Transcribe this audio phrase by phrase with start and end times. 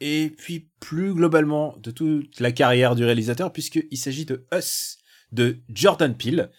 [0.00, 4.98] et puis plus globalement de toute la carrière du réalisateur puisqu'il s'agit de Us
[5.32, 6.50] de Jordan Peele.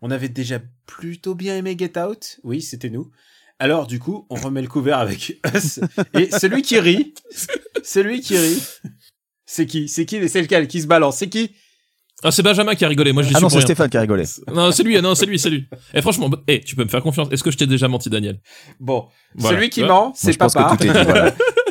[0.00, 2.38] On avait déjà plutôt bien aimé Get Out.
[2.42, 3.10] Oui, c'était nous.
[3.58, 5.80] Alors du coup, on remet le couvert avec Us.
[6.18, 7.14] Et celui qui rit,
[7.84, 8.62] celui qui rit,
[9.46, 9.88] c'est qui?
[9.88, 10.28] C'est qui?
[10.28, 11.18] C'est lequel qui se balance?
[11.18, 11.52] C'est qui?
[12.24, 13.12] Ah, c'est Benjamin qui a rigolé.
[13.12, 13.60] Moi, je Ah non, c'est.
[13.62, 14.24] Stéphane qui a rigolé.
[14.52, 15.00] Non, c'est lui.
[15.02, 15.66] Non, c'est lui, c'est lui.
[15.92, 17.26] Et franchement, bah, eh, tu peux me faire confiance.
[17.32, 18.40] Est-ce que je t'ai déjà menti, Daniel?
[18.78, 19.56] Bon, Voilà.
[19.56, 19.88] celui qui Ouais.
[19.88, 20.76] ment, c'est je pense papa.
[20.76, 21.34] que tout est dit, voilà.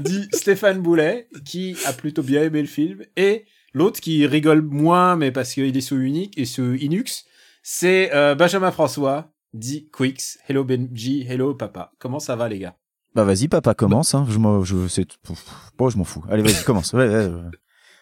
[0.00, 5.16] dit Stéphane Boulet, qui a plutôt bien aimé le film, et l'autre qui rigole moins,
[5.16, 7.24] mais parce qu'il est sous unique et sous Inux,
[7.62, 10.38] c'est euh, Benjamin François, dit Quix.
[10.48, 11.92] Hello Benji, hello papa.
[11.98, 12.76] Comment ça va les gars?
[13.14, 14.14] Bah vas-y, papa, commence.
[14.14, 14.24] Hein.
[14.30, 15.06] Je m'en, je, c'est,
[15.76, 16.24] bon, je m'en fous.
[16.30, 16.92] Allez, vas-y, commence.
[16.92, 17.40] Ouais, ouais, ouais.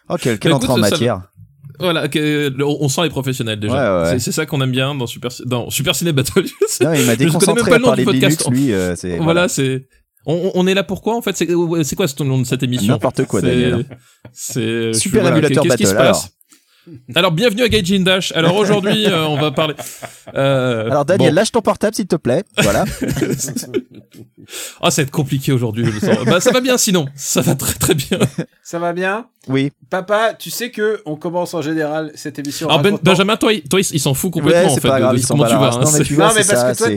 [0.09, 1.31] Oh, quelle, quelle Bah, entrée en écoute, ça- matière.
[1.79, 2.07] Voilà,
[2.65, 3.73] on sent les professionnels déjà.
[3.73, 4.09] Ouais, ouais.
[4.13, 6.43] C'est- C'est ça qu'on aime bien dans Super, dans Super Ciné Battle.
[6.81, 8.41] Non, il m'a déconcentré pas à le nom parler du de podcast.
[8.49, 8.73] Linux, lui.
[8.73, 9.87] euh, c'est, voilà, c'est.
[10.25, 11.35] On, on est là pourquoi en fait?
[11.37, 11.47] C'est
[11.83, 12.93] c'est quoi ce nom de cette émission?
[12.93, 13.85] N'importe quoi, Daniel.
[14.33, 16.29] C'est Super émulateur qu'est-ce qui se passe?
[17.15, 17.31] Alors.
[17.31, 18.31] bienvenue à Gaijin Dash.
[18.31, 19.75] Alors aujourd'hui, euh, on va parler.
[20.35, 21.35] Euh, Alors, Daniel, bon.
[21.35, 22.43] lâche ton portable, s'il te plaît.
[22.61, 22.85] Voilà.
[24.81, 26.25] Ah, ça va être compliqué aujourd'hui, je le sens.
[26.25, 27.05] bah, ça va bien sinon.
[27.15, 28.17] Ça va très très bien.
[28.63, 29.27] Ça va bien?
[29.47, 29.71] Oui.
[29.91, 32.67] Papa, tu sais que on commence en général cette émission.
[32.67, 34.87] Alors, ben, racontant- Benjamin, toi, il, toi, il s'en fout complètement Ouais, en c'est fait
[34.87, 35.59] pas de- grave, de ils sont comment pas tu là.
[35.59, 35.67] vas.
[35.67, 35.81] hein.
[35.83, 36.87] Non, mais C'est- tu vois, Non, mais parce ça, que toi,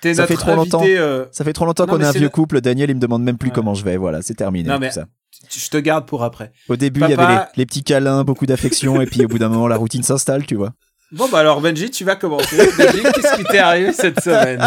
[0.00, 0.82] T'es ça notre fait trop longtemps.
[0.84, 2.60] euh, ça fait trop longtemps Non, qu'on est un vieux le- couple.
[2.60, 3.54] Daniel, il me demande même plus Ouais.
[3.54, 3.96] comment je vais.
[3.96, 4.68] Voilà, c'est terminé.
[4.68, 5.06] Non, tout mais- ça.
[5.50, 6.52] je te garde pour après.
[6.68, 9.38] Au début, il y avait les, les petits câlins, beaucoup d'affection, et puis au bout
[9.38, 10.72] d'un moment, la routine s'installe, tu vois.
[11.10, 12.54] Bon bah alors Benji, tu vas commencer.
[12.76, 14.60] Benji, qu'est-ce qui t'est arrivé cette semaine?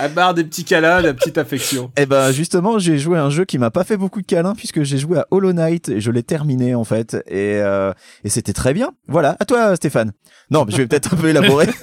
[0.00, 1.92] À part des petits câlins, de la petite affection.
[1.96, 4.56] Eh ben justement, j'ai joué à un jeu qui m'a pas fait beaucoup de câlins
[4.56, 7.92] puisque j'ai joué à Hollow Knight et je l'ai terminé en fait et euh,
[8.24, 8.90] et c'était très bien.
[9.06, 10.10] Voilà, à toi Stéphane.
[10.50, 11.68] Non, mais je vais peut-être un peu élaborer.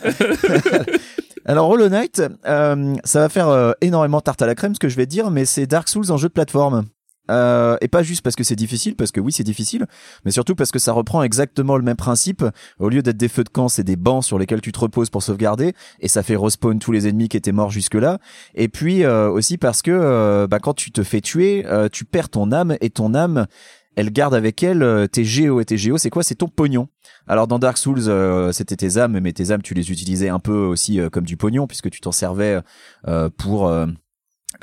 [1.46, 4.88] Alors Hollow Knight, euh, ça va faire euh, énormément tarte à la crème ce que
[4.88, 6.86] je vais dire, mais c'est Dark Souls en jeu de plateforme.
[7.32, 9.86] Euh, et pas juste parce que c'est difficile, parce que oui c'est difficile,
[10.26, 12.44] mais surtout parce que ça reprend exactement le même principe.
[12.80, 15.10] Au lieu d'être des feux de camp, c'est des bancs sur lesquels tu te reposes
[15.10, 18.20] pour sauvegarder, et ça fait respawn tous les ennemis qui étaient morts jusque-là.
[18.56, 22.04] Et puis euh, aussi parce que euh, bah, quand tu te fais tuer, euh, tu
[22.04, 23.48] perds ton âme et ton âme,
[23.96, 26.24] elle garde avec elle euh, tes géos et tes géos, c'est quoi?
[26.24, 26.88] C'est ton pognon.
[27.28, 30.40] Alors dans Dark Souls, euh, c'était tes âmes, mais tes âmes, tu les utilisais un
[30.40, 32.60] peu aussi euh, comme du pognon puisque tu t'en servais
[33.08, 33.88] euh, pour euh,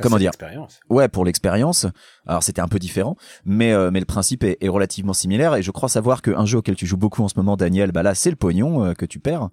[0.01, 0.31] Comment C'est dire?
[0.31, 0.79] l'expérience.
[0.89, 1.87] Ouais, pour l'expérience.
[2.27, 5.57] Alors c'était un peu différent, mais euh, mais le principe est, est relativement similaire.
[5.57, 8.03] Et je crois savoir qu'un jeu auquel tu joues beaucoup en ce moment, Daniel, bah
[8.05, 9.49] là c'est le pognon euh, que tu perds.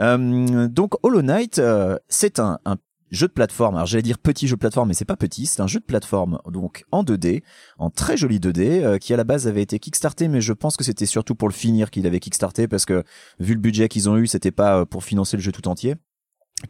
[0.00, 2.76] Euh, donc Hollow Knight, euh, c'est un, un
[3.12, 3.76] jeu de plateforme.
[3.76, 5.46] Alors j'allais dire petit jeu de plateforme, mais c'est pas petit.
[5.46, 7.42] C'est un jeu de plateforme donc en 2D,
[7.78, 10.76] en très joli 2D, euh, qui à la base avait été kickstarté, mais je pense
[10.76, 13.04] que c'était surtout pour le finir qu'il avait kickstarté parce que
[13.38, 15.94] vu le budget qu'ils ont eu, c'était pas euh, pour financer le jeu tout entier.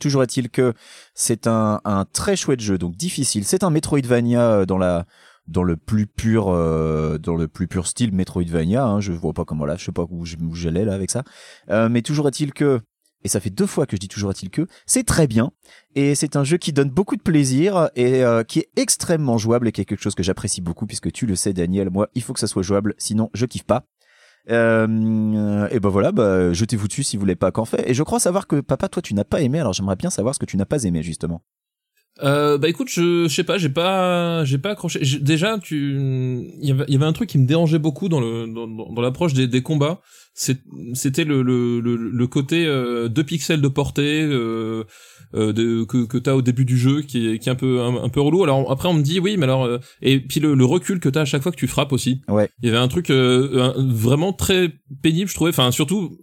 [0.00, 0.74] Toujours est-il que
[1.14, 3.44] c'est un, un très chouette jeu, donc difficile.
[3.44, 5.06] C'est un Metroidvania euh, dans la
[5.48, 8.84] dans le plus pur euh, dans le plus pur style Metroidvania.
[8.84, 11.24] Hein, je vois pas comment là, je sais pas où j'allais là avec ça.
[11.70, 12.80] Euh, mais toujours est-il que
[13.24, 15.52] et ça fait deux fois que je dis toujours est-il que c'est très bien
[15.94, 19.68] et c'est un jeu qui donne beaucoup de plaisir et euh, qui est extrêmement jouable
[19.68, 22.22] et qui est quelque chose que j'apprécie beaucoup puisque tu le sais Daniel, moi il
[22.22, 23.86] faut que ça soit jouable sinon je kiffe pas.
[24.50, 27.88] Euh, et ben voilà, bah, jetez-vous dessus si vous voulez pas qu'en fait.
[27.88, 29.60] Et je crois savoir que papa, toi, tu n'as pas aimé.
[29.60, 31.42] Alors j'aimerais bien savoir ce que tu n'as pas aimé justement.
[32.22, 35.00] Euh, bah écoute, je, sais pas, j'ai pas, j'ai pas accroché.
[35.20, 35.96] Déjà, tu,
[36.60, 40.00] il y avait, un truc qui me dérangeait beaucoup dans le, dans, l'approche des combats.
[40.34, 40.62] C'est-
[40.94, 44.84] C'était le, le, le, le côté euh, 2 pixels de portée euh,
[45.34, 47.80] euh, de, que, que t'as au début du jeu, qui est, qui est un peu,
[47.82, 48.42] un, un peu relou.
[48.42, 51.08] Alors après, on me dit oui, mais alors, euh, et puis le, le recul que
[51.08, 52.22] t'as à chaque fois que tu frappes aussi.
[52.28, 52.48] Ouais.
[52.62, 55.50] Il y avait un truc euh, un- vraiment très pénible, je trouvais.
[55.50, 56.16] Enfin, surtout.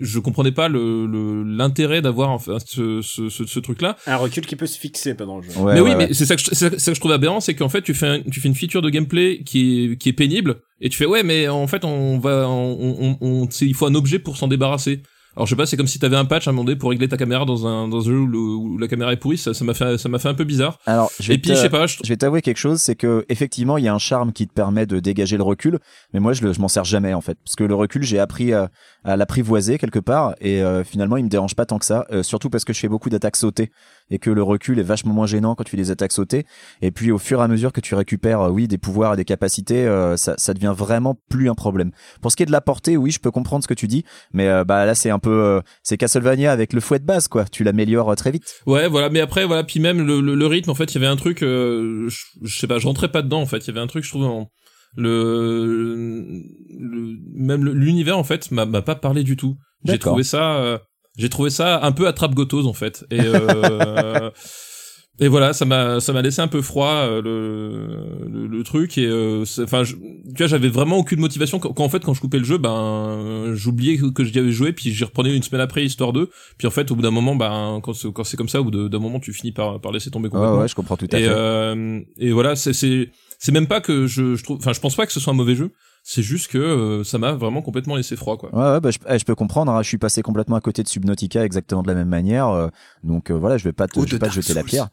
[0.00, 3.96] Je comprenais pas le le- l'intérêt d'avoir enfin, ce, ce, ce, ce truc-là.
[4.06, 5.50] Un recul qui peut se fixer pendant le jeu.
[5.60, 7.12] Ouais, mais oui, ouais, mais c'est ça que je, c'est ça ça que je trouve
[7.12, 9.96] aberrant, c'est qu'en fait tu fais un- tu fais une feature de gameplay qui est
[9.98, 13.50] qui est pénible et tu fais ouais, mais en fait on va on, on, on-
[13.50, 15.02] c'est- il faut un objet pour s'en débarrasser.
[15.36, 17.16] Alors je sais pas, c'est comme si t'avais un patch à donné pour régler ta
[17.16, 19.38] caméra dans un dans un jeu où, la caméra est pourrie.
[19.38, 20.78] Ça m'a fait ça m'a fait un peu bizarre.
[20.86, 22.94] Alors, je vais Et puis je sais pas, je, Je vais t'avouer quelque chose, c'est
[22.94, 25.78] que effectivement il y a un charme qui te permet de dégager le recul,
[26.12, 28.52] mais moi je, je m'en sers jamais en fait, parce que le recul j'ai appris
[28.52, 28.70] à,
[29.04, 32.22] à l'apprivoiser quelque part et euh, finalement il me dérange pas tant que ça, euh,
[32.22, 33.70] surtout parce que je fais beaucoup d'attaques sautées
[34.10, 36.44] et que le recul est vachement moins gênant quand tu fais des attaques sautées.
[36.82, 39.16] Et puis au fur et à mesure que tu récupères, euh, oui, des pouvoirs et
[39.16, 41.90] des capacités, euh, ça, ça devient vraiment plus un problème.
[42.20, 44.04] Pour ce qui est de la portée, oui, je peux comprendre ce que tu dis,
[44.32, 47.28] mais euh, bah là c'est un peu, euh, c'est Castlevania avec le fouet de base
[47.28, 47.44] quoi.
[47.44, 48.44] Tu l'améliores euh, très vite.
[48.66, 50.98] Ouais, voilà, mais après, voilà, puis même le, le, le rythme, en fait, il y
[50.98, 53.66] avait un truc, euh, je, je sais pas, je rentrais pas dedans, en fait, il
[53.68, 54.50] y avait un truc, je trouve, en-
[54.96, 59.56] le, le même l'univers, en fait, m'a m'a pas parlé du tout.
[59.84, 60.78] J'ai trouvé ça, euh,
[61.16, 64.30] j'ai trouvé ça un peu attrape gotose en fait, et euh,
[65.20, 68.98] et voilà, ça m'a ça m'a laissé un peu froid euh, le, le le truc
[68.98, 70.00] et euh, enfin, je- tu
[70.38, 73.52] vois, j'avais vraiment aucune motivation quand, quand, en fait quand je coupais le jeu, ben
[73.54, 76.70] j'oubliais que, j'y avais joué, puis j'y reprenais une semaine après histoire d'eux, puis en
[76.72, 78.98] fait au bout d'un moment, ben quand c'est- quand c'est comme ça, au bout d'un
[78.98, 80.58] moment, tu finis par par laisser tomber complètement.
[80.60, 81.28] ouais, je comprends tout à Et, fait.
[81.30, 84.96] euh, et voilà, c'est c'est c'est même pas que je, je trouve, enfin, je pense
[84.96, 85.70] pas que ce soit un mauvais jeu.
[86.06, 88.54] C'est juste que euh, ça m'a vraiment complètement laissé froid, quoi.
[88.54, 89.72] Ouais, ouais bah, je, eh, je peux comprendre.
[89.72, 89.82] hein.
[89.82, 92.48] Je suis passé complètement à côté de Subnautica exactement de la même manière.
[92.48, 92.68] euh,
[93.02, 94.88] donc euh, voilà, je vais pas te, je vais pas te jeter la pierre.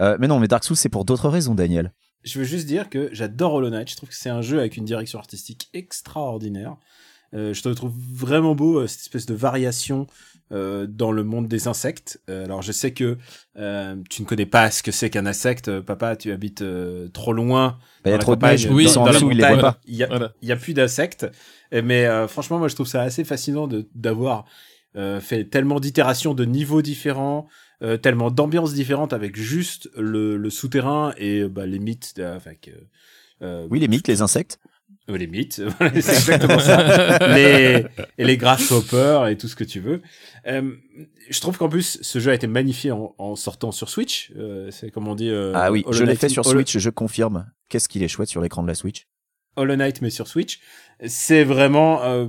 [0.00, 1.92] Euh, mais non, mais Dark Souls c'est pour d'autres raisons, Daniel.
[2.24, 3.88] Je veux juste dire que j'adore Hollow Knight.
[3.88, 6.76] Je trouve que c'est un jeu avec une direction artistique extraordinaire.
[7.34, 10.06] Euh, je te trouve vraiment beau euh, cette espèce de variation
[10.52, 12.20] euh, dans le monde des insectes.
[12.30, 13.18] Euh, alors je sais que
[13.58, 16.16] euh, tu ne connais pas ce que c'est qu'un insecte, papa.
[16.16, 17.78] Tu habites euh, trop loin.
[18.04, 19.04] Bah, Il y a dans la trop de campagne, neige, Oui, ils dans, sont en
[19.04, 19.60] dans la dessous, voient montagne.
[19.60, 19.80] pas.
[19.86, 20.32] Il y a, Voilà.
[20.42, 21.26] il y a plus d'insectes.
[21.72, 24.44] Mais euh, franchement, moi je trouve ça assez fascinant de d'avoir
[24.96, 27.46] euh, fait tellement d'itérations, de niveaux différents,
[27.82, 32.70] euh, tellement d'ambiances différentes avec juste le, le souterrain et bah, les mythes euh, avec
[33.70, 34.58] Oui, les mythes, les insectes.
[35.10, 37.18] Euh, les mythes, voilà, c'est exactement ça.
[37.34, 37.84] les,
[38.18, 40.02] et les grasshoppers et tout ce que tu veux.
[40.46, 40.72] Euh,
[41.30, 44.32] je trouve qu'en plus, ce jeu a été magnifié en, en sortant sur Switch.
[44.36, 45.30] Euh, c'est comme on dit.
[45.30, 47.50] euh, ah oui, Hollow je l'ai fait sur Hollow- Switch, je confirme.
[47.68, 49.06] Qu'est-ce qu'il est chouette sur l'écran de la Switch?
[49.56, 50.60] Hollow Knight, mais sur Switch.
[51.06, 52.02] C'est vraiment.
[52.04, 52.26] euh,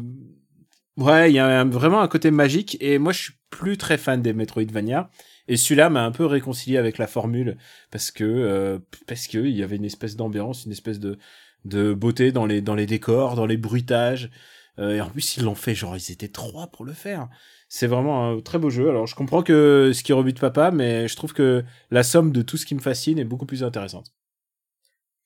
[0.98, 2.78] Ouais, il y a un- vraiment un côté magique.
[2.82, 5.10] Et moi, je suis plus très fan des Metroidvania.
[5.48, 7.58] Et celui-là m'a un peu réconcilié avec la formule
[7.90, 8.78] parce que euh,
[9.08, 11.18] parce que il y avait une espèce d'ambiance, une espèce de
[11.66, 14.30] de beauté dans les dans les décors, dans les bruitages.
[14.80, 17.30] Euh, et en plus, ils l'ont fait genre ils étaient trois pour le faire.
[17.68, 18.90] C'est vraiment un très beau jeu.
[18.90, 22.42] Alors, je comprends que ce qui rebute papa, mais je trouve que la somme de
[22.42, 24.14] tout ce qui me fascine est beaucoup plus intéressante.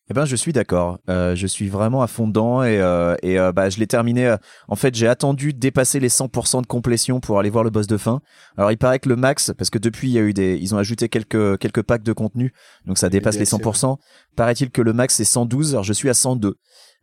[0.09, 0.99] Eh ben, je suis d'accord.
[1.09, 4.27] Euh, je suis vraiment à fond dedans et, euh, et euh, bah, je l'ai terminé.
[4.27, 7.69] euh, en fait, j'ai attendu de dépasser les 100% de complétion pour aller voir le
[7.69, 8.19] boss de fin.
[8.57, 10.75] Alors, il paraît que le max, parce que depuis, il y a eu des, ils
[10.75, 12.53] ont ajouté quelques quelques packs de contenu,
[12.85, 13.97] donc ça Et dépasse les DLC, 100%.
[14.35, 15.71] Paraît-il que le max c'est 112.
[15.73, 16.55] Alors, je suis à 102.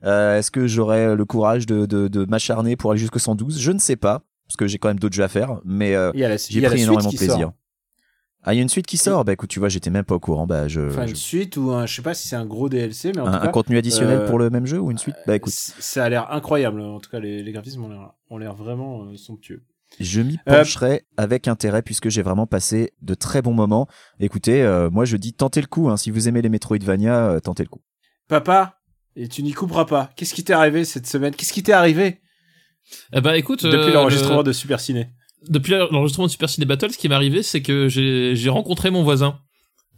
[0.04, 3.72] Euh, Est-ce que j'aurai le courage de de, de m'acharner pour aller jusqu'au 112 Je
[3.72, 6.10] ne sais pas, parce que j'ai quand même d'autres jeux à faire, mais euh,
[6.50, 7.52] j'ai pris énormément de sort.
[8.42, 9.24] Ah, il y a une suite qui sort.
[9.24, 10.46] Bah écoute, tu vois, j'étais même pas au courant.
[10.46, 12.68] Bah je, Enfin, je- une suite ou un, je sais pas si c'est un gros
[12.68, 14.98] DLC, mais en un, tout un contenu additionnel euh, pour le même jeu ou une
[14.98, 15.16] suite?
[15.26, 15.52] Bah écoute.
[15.52, 16.80] ça a l'air incroyable.
[16.80, 19.62] En tout cas, les, les graphismes ont l'air, ont l'air vraiment euh, somptueux.
[19.98, 23.88] Je m'y Euh, pencherai avec intérêt puisque j'ai vraiment passé de très bons moments.
[24.20, 25.90] Écoutez, euh, moi je dis tentez le coup.
[25.90, 25.96] Hein.
[25.96, 27.82] Si vous aimez les Metroidvania, euh, tentez le coup.
[28.28, 28.78] Papa,
[29.16, 30.10] et tu n'y couperas pas.
[30.16, 31.34] Qu'est-ce qui t'est arrivé cette semaine?
[31.34, 32.20] Qu'est-ce qui t'est arrivé?
[33.12, 35.10] Eh ben écoute, depuis euh, l'enregistrement le- de Super Ciné
[35.48, 39.02] depuis l'enregistrement de Super Ciné Battle, ce qui m'est arrivé, c'est que j'ai rencontré mon
[39.02, 39.38] voisin.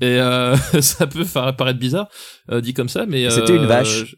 [0.00, 2.08] Et euh, ça peut paraître bizarre
[2.50, 4.16] euh, dit comme ça, mais C'était une euh, vache.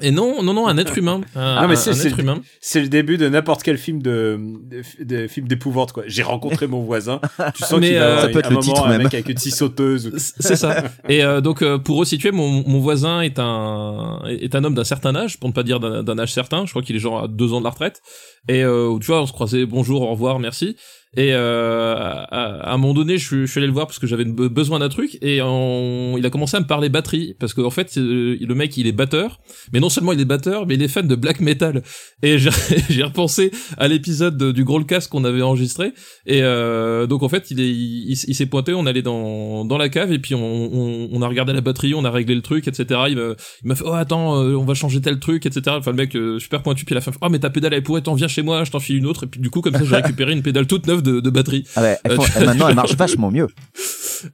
[0.00, 1.20] Et non, non, non, un être humain.
[1.34, 2.40] Un, Ah, mais c'est- un c'est être le- humain.
[2.60, 4.38] C'est le début de n'importe quel film de,
[4.70, 6.04] de, de film d'épouvante quoi.
[6.06, 7.20] J'ai rencontré mon voisin.
[7.56, 9.02] Tu sens Mais, qu'il va euh, ça peut être un le moment titre un même.
[9.02, 10.12] mec avec une scie sauteuse.
[10.38, 10.84] C'est ça.
[11.08, 14.84] Et euh, donc euh, pour resituer, mon, mon voisin est un est un homme d'un
[14.84, 16.64] certain âge, pour ne pas dire d'un d'un âge certain.
[16.64, 18.00] Je crois qu'il est genre à deux ans de la retraite.
[18.48, 20.76] Et euh, tu vois, on se croisait bonjour, au revoir, merci.
[21.16, 22.24] Et euh, à,
[22.70, 24.48] à un moment donné, je, suis- je suis allé le voir parce que j'avais be-
[24.48, 27.96] besoin d'un truc et on- il a commencé à me parler batterie parce qu'en fait
[27.96, 29.40] euh, le mec il est batteur,
[29.72, 31.82] mais non seulement il est batteur, mais il est fan de black metal.
[32.22, 32.50] Et j'ai
[33.02, 35.92] repensé à l'épisode de- du Growlcast qu'on avait enregistré
[36.26, 39.78] et euh, donc en fait il est il, il s'est pointé, on allait dans dans
[39.78, 42.42] la cave et puis on, on, on a regardé la batterie, on a réglé le
[42.42, 43.00] truc, etc.
[43.08, 43.22] Il m'a
[43.62, 45.76] il m'a fait oh attends euh, on va changer tel truc, etc.
[45.78, 47.82] Enfin le mec euh, super pointu puis à la fin oh mais ta pédale elle
[47.82, 49.72] pourrait t'en viens chez moi, je t'en file une autre et puis du coup comme
[49.74, 51.64] ça j'ai récupéré une pédale toute neuve de, de batterie.
[51.76, 53.46] Ah ouais, Euh, maintenant elle marche vachement mieux.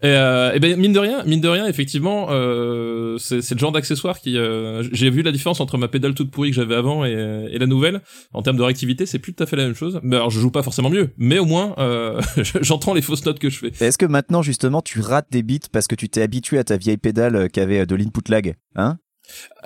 [0.03, 3.61] Et, euh, et ben mine de rien, mine de rien, effectivement, euh, c'est c'est le
[3.61, 4.39] genre d'accessoire qui.
[4.39, 7.13] euh, J'ai vu la différence entre ma pédale toute pourrie que j'avais avant et,
[7.51, 8.01] et la nouvelle.
[8.33, 10.01] En termes de réactivité, c'est plus tout à fait la même chose.
[10.03, 12.19] Mais alors, je joue pas forcément mieux, mais au moins, euh,
[12.63, 13.73] j'entends les fausses notes que je fais.
[13.85, 16.77] Est-ce que maintenant justement tu rates des bits parce que tu t'es habitué à ta
[16.79, 18.97] vieille pédale euh, qui avait de l'input lag Hein?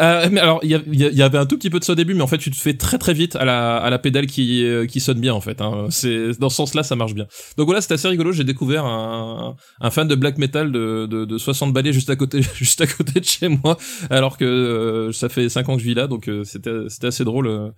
[0.00, 2.23] Euh, mais alors, il y, avait un tout petit peu de ça au début, mais
[2.23, 4.87] en fait, tu te fais très très vite à la, à la pédale qui, euh,
[4.87, 5.61] qui sonne bien, en fait.
[5.61, 5.88] Hein.
[5.91, 7.27] C'est dans ce sens-là, ça marche bien.
[7.57, 8.31] Donc voilà, c'était assez rigolo.
[8.33, 12.17] J'ai découvert un, un fan de black metal de, de, de 60 balais juste à
[12.17, 13.77] côté, juste à côté de chez moi,
[14.11, 17.09] alors que euh, ça fait 5 ans que je vis là, donc euh, c'était, c'était
[17.09, 17.73] assez drôle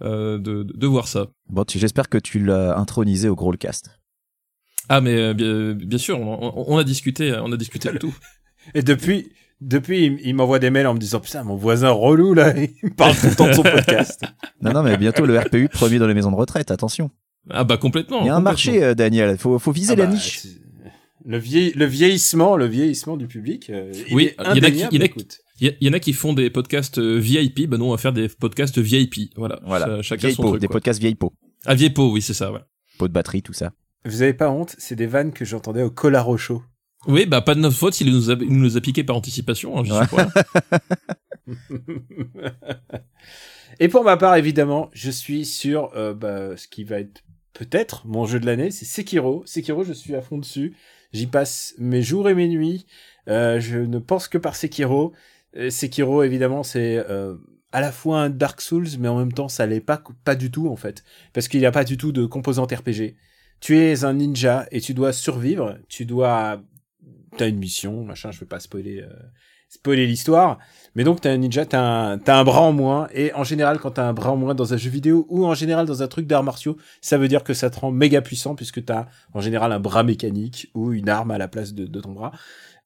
[0.00, 1.26] de, de voir ça.
[1.50, 3.90] Bon, tu- j'espère que tu l'as intronisé au gros le cast.
[4.88, 7.98] Ah, mais euh, bien, bien sûr, on, on- on a discuté, on a discuté de
[7.98, 8.14] tout.
[8.74, 12.54] Et depuis, depuis, il, m'envoie des mails en me disant putain, mon voisin relou là,
[12.56, 14.22] il me parle tout le temps de son podcast.
[14.62, 16.70] Non, non, mais bientôt le RPU premier dans les maisons de retraite.
[16.70, 17.10] Attention.
[17.50, 18.20] Ah bah complètement.
[18.22, 19.38] Il y a un marché, euh, Daniel.
[19.38, 20.46] Faut, faut viser Ah la bah, niche.
[21.24, 23.70] Le, vieil, le vieillissement, le vieillissement du public.
[23.70, 25.38] euh, Oui, il y en a qui- indéniable, il y en a qui- écoute.
[25.60, 27.84] Il y, a- il y en a qui font des podcasts euh, VIP, bah nous
[27.86, 29.30] on va faire des podcasts VIP.
[29.36, 29.60] Voilà.
[29.64, 29.86] Voilà.
[29.96, 30.60] Cha- chacun Vieille son peau, truc.
[30.60, 30.74] des quoi.
[30.74, 31.32] podcasts vieille peau.
[31.64, 32.52] Ah vieille peau, oui c'est ça.
[32.52, 32.60] Ouais.
[32.98, 33.72] Peau de batterie, tout ça.
[34.04, 36.62] Vous avez pas honte C'est des vannes que j'entendais au Colaro Show.
[37.06, 39.78] Oui, bah pas de notre faute s'il nous a, il nous a piqué par anticipation.
[39.78, 40.26] Hein, je sais Ouais.
[40.70, 40.80] pas.
[43.80, 47.22] Et pour ma part, évidemment, je suis sur euh, bah, ce qui va être
[47.52, 49.42] peut-être mon jeu de l'année, c'est Sekiro.
[49.46, 50.74] Sekiro, je suis à fond dessus.
[51.12, 52.86] J'y passe mes jours et mes nuits.
[53.28, 55.12] Euh, je ne pense que par Sekiro.
[55.56, 57.36] Euh, Sekiro, évidemment, c'est euh,
[57.72, 60.50] à la fois un Dark Souls, mais en même temps, ça l'est pas, pas du
[60.50, 61.04] tout, en fait.
[61.32, 63.14] Parce qu'il n'y a pas du tout de composante RPG.
[63.60, 65.78] Tu es un ninja et tu dois survivre.
[65.88, 66.62] Tu dois...
[67.36, 69.02] T'as une mission, machin, je vais pas spoiler...
[69.02, 69.12] euh,
[69.68, 70.58] spoiler l'histoire.
[70.94, 73.08] Mais donc, t'as un ninja, t'as un, t'as un bras en moins.
[73.12, 75.54] Et en général, quand t'as un bras en moins dans un jeu vidéo ou en
[75.54, 78.54] général dans un truc d'arts martiaux, ça veut dire que ça te rend méga puissant
[78.54, 82.12] puisque t'as en général un bras mécanique ou une arme à la place de, ton
[82.12, 82.32] bras.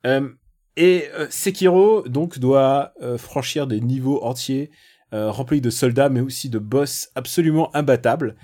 [0.06, 0.28] Euh,
[0.76, 4.70] et euh, Sekiro, donc, doit franchir des niveaux entiers
[5.12, 8.36] remplis de soldats, mais aussi de boss absolument imbattables.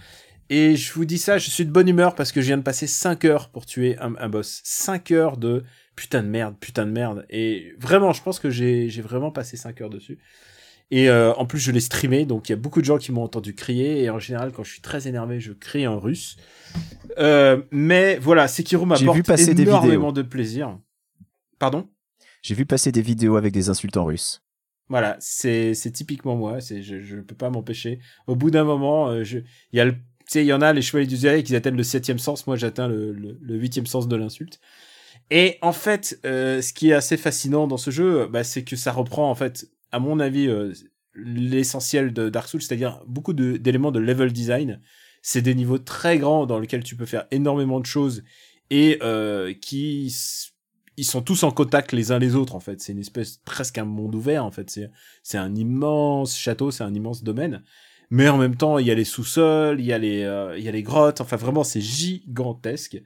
[0.49, 2.63] Et je vous dis ça, je suis de bonne humeur parce que je viens de
[2.63, 4.61] passer 5 heures pour tuer un, un boss.
[4.65, 5.65] 5 heures de
[5.97, 7.26] putain de merde, putain de merde.
[7.31, 10.19] Et vraiment, je pense que j'ai vraiment passé 5 heures dessus.
[10.93, 13.11] Et euh, en plus, je l'ai streamé, donc il y a beaucoup de gens qui
[13.11, 14.05] m'ont entendu crier.
[14.05, 16.37] Et en général, quand je suis très énervé, je crie en russe.
[17.19, 20.12] Euh, mais voilà, Sekiro J'ai m'apporte vu passer des énormément vidéos.
[20.12, 20.79] de plaisir.
[21.59, 21.88] Pardon?
[22.43, 24.43] J'ai vu passer des vidéos avec des insultes en russe.
[24.88, 26.61] Voilà, c'est typiquement moi.
[26.61, 27.99] C'est je je peux pas m'empêcher.
[28.29, 29.97] Au bout d'un moment, euh, il y a le
[30.35, 32.47] il y en a les chevaliers du zodiaque qui atteignent le septième sens.
[32.47, 34.61] Moi, j'atteins le le, le huitième sens de l'insulte.
[35.30, 38.76] Et en fait, euh, ce qui est assez fascinant dans ce jeu, bah, c'est que
[38.76, 40.73] ça reprend en fait, à mon avis, euh,
[41.14, 44.80] l'essentiel de Dark Souls, c'est-à-dire beaucoup d'éléments de level design.
[45.23, 48.23] C'est des niveaux très grands dans lesquels tu peux faire énormément de choses
[48.71, 50.14] et euh, qui
[50.99, 52.80] ils sont tous en contact les uns les autres en fait.
[52.80, 54.71] C'est une espèce presque un monde ouvert en fait.
[54.71, 54.90] C'est
[55.23, 57.62] c'est un immense château, c'est un immense domaine.
[58.11, 60.64] Mais en même temps, il y a les sous-sols, il y a les euh, il
[60.64, 61.21] y a les grottes.
[61.21, 63.02] Enfin vraiment, c'est gigantesque.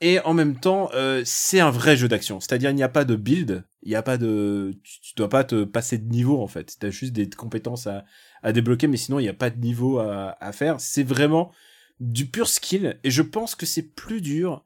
[0.00, 2.38] Et en même temps, euh, c'est un vrai jeu d'action.
[2.38, 5.42] C'est-à-dire, il n'y a pas de build, il n'y a pas de, tu, dois pas
[5.42, 6.76] te passer de niveau en fait.
[6.78, 8.04] T'as juste des compétences à,
[8.42, 10.80] à débloquer, mais sinon il n'y a pas de niveau à, à faire.
[10.80, 11.52] C'est vraiment
[11.98, 12.98] du pur skill.
[13.02, 14.64] Et je pense que c'est plus dur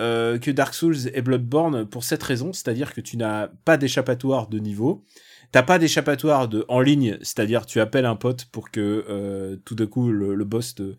[0.00, 4.48] euh, que Dark Souls et Bloodborne pour cette raison, c'est-à-dire que tu n'as pas d'échappatoire
[4.48, 5.04] de niveau.
[5.52, 9.76] T'as pas d'échappatoire de en ligne, c'est-à-dire tu appelles un pote pour que euh, tout
[9.76, 10.96] d'un coup le, le boss te,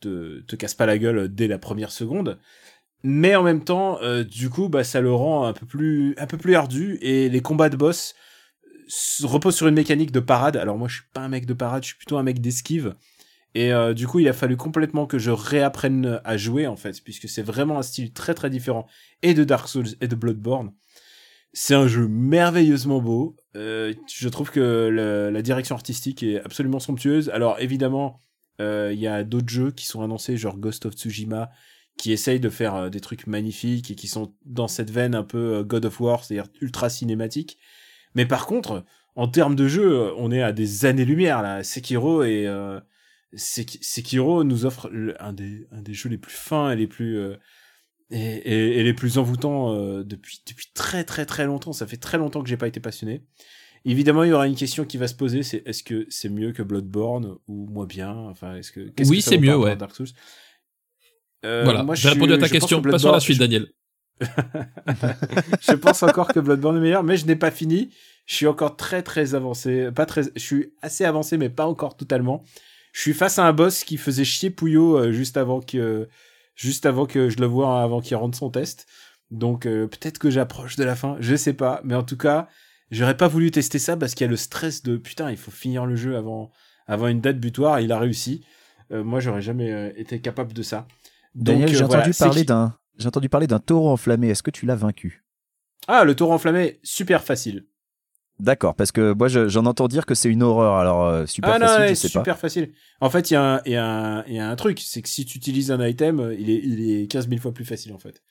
[0.00, 2.38] te te casse pas la gueule dès la première seconde
[3.08, 6.98] mais en même temps euh, du coup bah ça le rend un peu plus ardu
[7.00, 8.16] et les combats de boss
[8.88, 10.56] s- reposent sur une mécanique de parade.
[10.56, 12.96] Alors moi je suis pas un mec de parade je suis plutôt un mec d'esquive.
[13.54, 17.00] Et euh, du coup il a fallu complètement que je réapprenne à jouer en fait
[17.04, 18.88] puisque c'est vraiment un style très très différent
[19.22, 20.72] et de Dark Souls et de Bloodborne.
[21.52, 23.36] C'est un jeu merveilleusement beau.
[23.54, 27.30] Euh, je trouve que la direction artistique est absolument somptueuse.
[27.30, 28.18] Alors évidemment
[28.60, 31.50] euh, il y a d'autres jeux qui sont annoncés genre Ghost of Tsushima
[31.96, 35.22] qui essayent de faire euh, des trucs magnifiques et qui sont dans cette veine un
[35.22, 37.58] peu euh, God of War, c'est-à-dire ultra cinématique.
[38.14, 38.84] Mais par contre,
[39.14, 41.64] en termes de jeu, euh, on est à des années-lumière là.
[41.64, 42.78] Sekiro et euh,
[43.34, 46.86] Sek- Sekiro nous offre le- un des un des jeux les plus fins et les
[46.86, 47.36] plus euh,
[48.10, 51.72] et, et, et les plus envoûtants euh, depuis depuis très très très longtemps.
[51.72, 53.24] Ça fait très longtemps que j'ai pas été passionné.
[53.84, 56.52] Évidemment, il y aura une question qui va se poser, c'est est-ce que c'est mieux
[56.52, 58.12] que Bloodborne ou moins bien?
[58.12, 59.76] Enfin, est-ce que qu'est-ce Oui, que ça c'est mieux, ouais.
[59.76, 60.08] Dark Souls?
[61.46, 61.84] Euh, voilà.
[61.94, 62.82] J'ai répondu à ta question.
[62.82, 63.68] que Passons à la suite, Daniel.
[64.20, 67.90] je pense encore que Bloodborne est meilleur, mais je n'ai pas fini.
[68.26, 71.96] Je suis encore très très avancé, pas très, je suis assez avancé, mais pas encore
[71.96, 72.42] totalement.
[72.92, 76.08] Je suis face à un boss qui faisait chier Pouillot euh, juste avant que,
[76.54, 78.86] juste avant que je le voie, avant qu'il rentre son test.
[79.30, 82.48] Donc euh, peut-être que j'approche de la fin, je sais pas, mais en tout cas,
[82.90, 85.50] j'aurais pas voulu tester ça parce qu'il y a le stress de putain, il faut
[85.50, 86.50] finir le jeu avant,
[86.86, 87.80] avant une date butoir.
[87.80, 88.44] Il a réussi.
[88.92, 90.86] Euh, moi, j'aurais jamais euh, été capable de ça.
[91.36, 94.28] Daniel, euh, j'ai voilà, entendu parler d'un, j'ai entendu parler d'un taureau enflammé.
[94.28, 95.22] Est-ce que tu l'as vaincu?
[95.88, 97.66] Ah, le taureau enflammé, super facile.
[98.38, 101.54] D'accord, parce que moi je- j'en entends dire que c'est une horreur, alors euh, super
[101.54, 102.20] ah non, facile, ouais, je c'est sais pas.
[102.20, 102.72] super facile.
[103.00, 105.24] En fait, il y, a un- il y, y a un truc, c'est que si
[105.24, 107.98] tu utilises un item, euh, il est, il est 15 000 fois plus facile en
[107.98, 108.22] fait.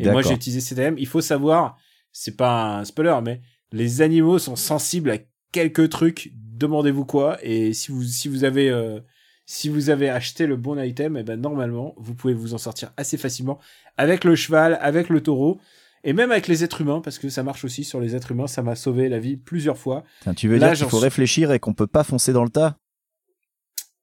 [0.00, 0.96] Et moi, j'ai utilisé cet item.
[0.98, 1.78] Il faut savoir,
[2.12, 3.40] c'est pas un spoiler, mais
[3.72, 5.18] les animaux sont sensibles à
[5.50, 6.30] quelques trucs.
[6.34, 7.38] Demandez-vous quoi.
[7.42, 9.00] Et si vous, si vous avez, euh,
[9.46, 12.92] si vous avez acheté le bon item, et ben normalement, vous pouvez vous en sortir
[12.96, 13.58] assez facilement
[13.96, 15.60] avec le cheval, avec le taureau.
[16.06, 18.46] Et même avec les êtres humains, parce que ça marche aussi sur les êtres humains,
[18.46, 20.04] ça m'a sauvé la vie plusieurs fois.
[20.20, 22.50] Tiens, tu veux Là, dire qu'il faut réfléchir et qu'on peut pas foncer dans le
[22.50, 22.76] tas?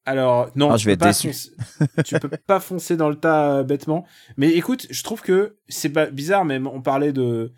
[0.05, 1.29] Alors non, Ah, tu je vais peux être pas déçu.
[1.29, 4.05] foncer- tu peux pas foncer dans le tas euh, bêtement.
[4.35, 6.43] Mais écoute, je trouve que c'est pas bizarre.
[6.43, 7.53] Même on parlait de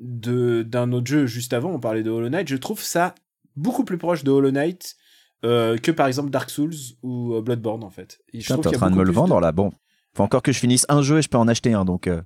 [0.00, 1.70] de d'un autre jeu juste avant.
[1.70, 2.48] On parlait de Hollow Knight.
[2.48, 3.14] Je trouve ça
[3.54, 4.96] beaucoup plus proche de Hollow Knight
[5.44, 8.18] euh, que par exemple Dark Souls ou euh, Bloodborne en fait.
[8.32, 9.52] Et je Putain, t'es en train de me le vendre là.
[9.52, 9.70] Bon,
[10.16, 12.06] faut encore que je finisse un jeu et je peux en acheter un, donc.
[12.06, 12.22] euh,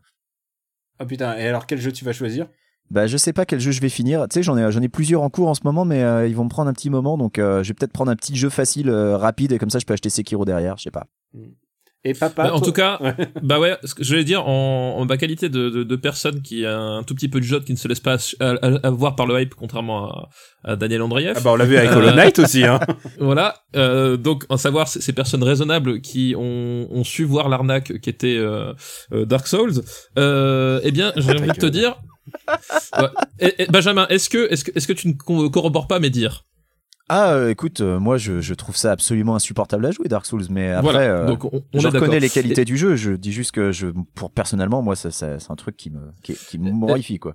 [0.98, 1.36] Ah putain.
[1.36, 2.48] Et alors quel jeu tu vas choisir?
[2.90, 4.26] Bah, je sais pas quel jeu je vais finir.
[4.28, 6.34] Tu sais, j'en ai, j'en ai plusieurs en cours en ce moment, mais euh, ils
[6.34, 8.90] vont me prendre un petit moment, donc je vais peut-être prendre un petit jeu facile,
[8.90, 10.76] rapide, et comme ça, je peux acheter Sekiro derrière.
[10.76, 11.06] Je sais pas.
[12.02, 12.44] Et papa.
[12.44, 13.14] Bah, en tout cas, Ouais.
[13.42, 16.40] bah ouais, ce que je vais dire en, en ma qualité de, de, de personne
[16.40, 18.16] qui a un tout petit peu de jeu qui ne se laisse pas
[18.82, 20.28] avoir par le hype, contrairement à,
[20.64, 21.34] à Daniel Andreev.
[21.36, 22.64] Ah bah on l'a vu avec Euh, Hollow Knight aussi.
[22.64, 22.80] Hein.
[23.20, 28.08] Voilà, euh, donc en savoir ces personnes raisonnables qui ont, ont su voir l'arnaque qui
[28.10, 28.72] était euh,
[29.12, 29.82] euh, Dark Souls,
[30.18, 31.96] euh, eh bien j'ai envie de te dire,
[32.98, 33.08] Ouais.
[33.40, 36.10] Et- et Benjamin, est-ce que est-ce que est-ce que tu ne co- corrobores pas mes
[36.10, 36.44] dires?
[37.12, 40.44] Ah, euh, écoute, euh, moi, je, je trouve ça absolument insupportable à jouer Dark Souls,
[40.48, 42.94] mais après, Voilà, euh, donc on, on je reconnais les qualités du jeu.
[42.94, 45.98] Je dis juste que je, pour personnellement, moi, ça, ça- c'est un truc qui me,
[46.22, 47.34] qui, qui m'horrifie, quoi.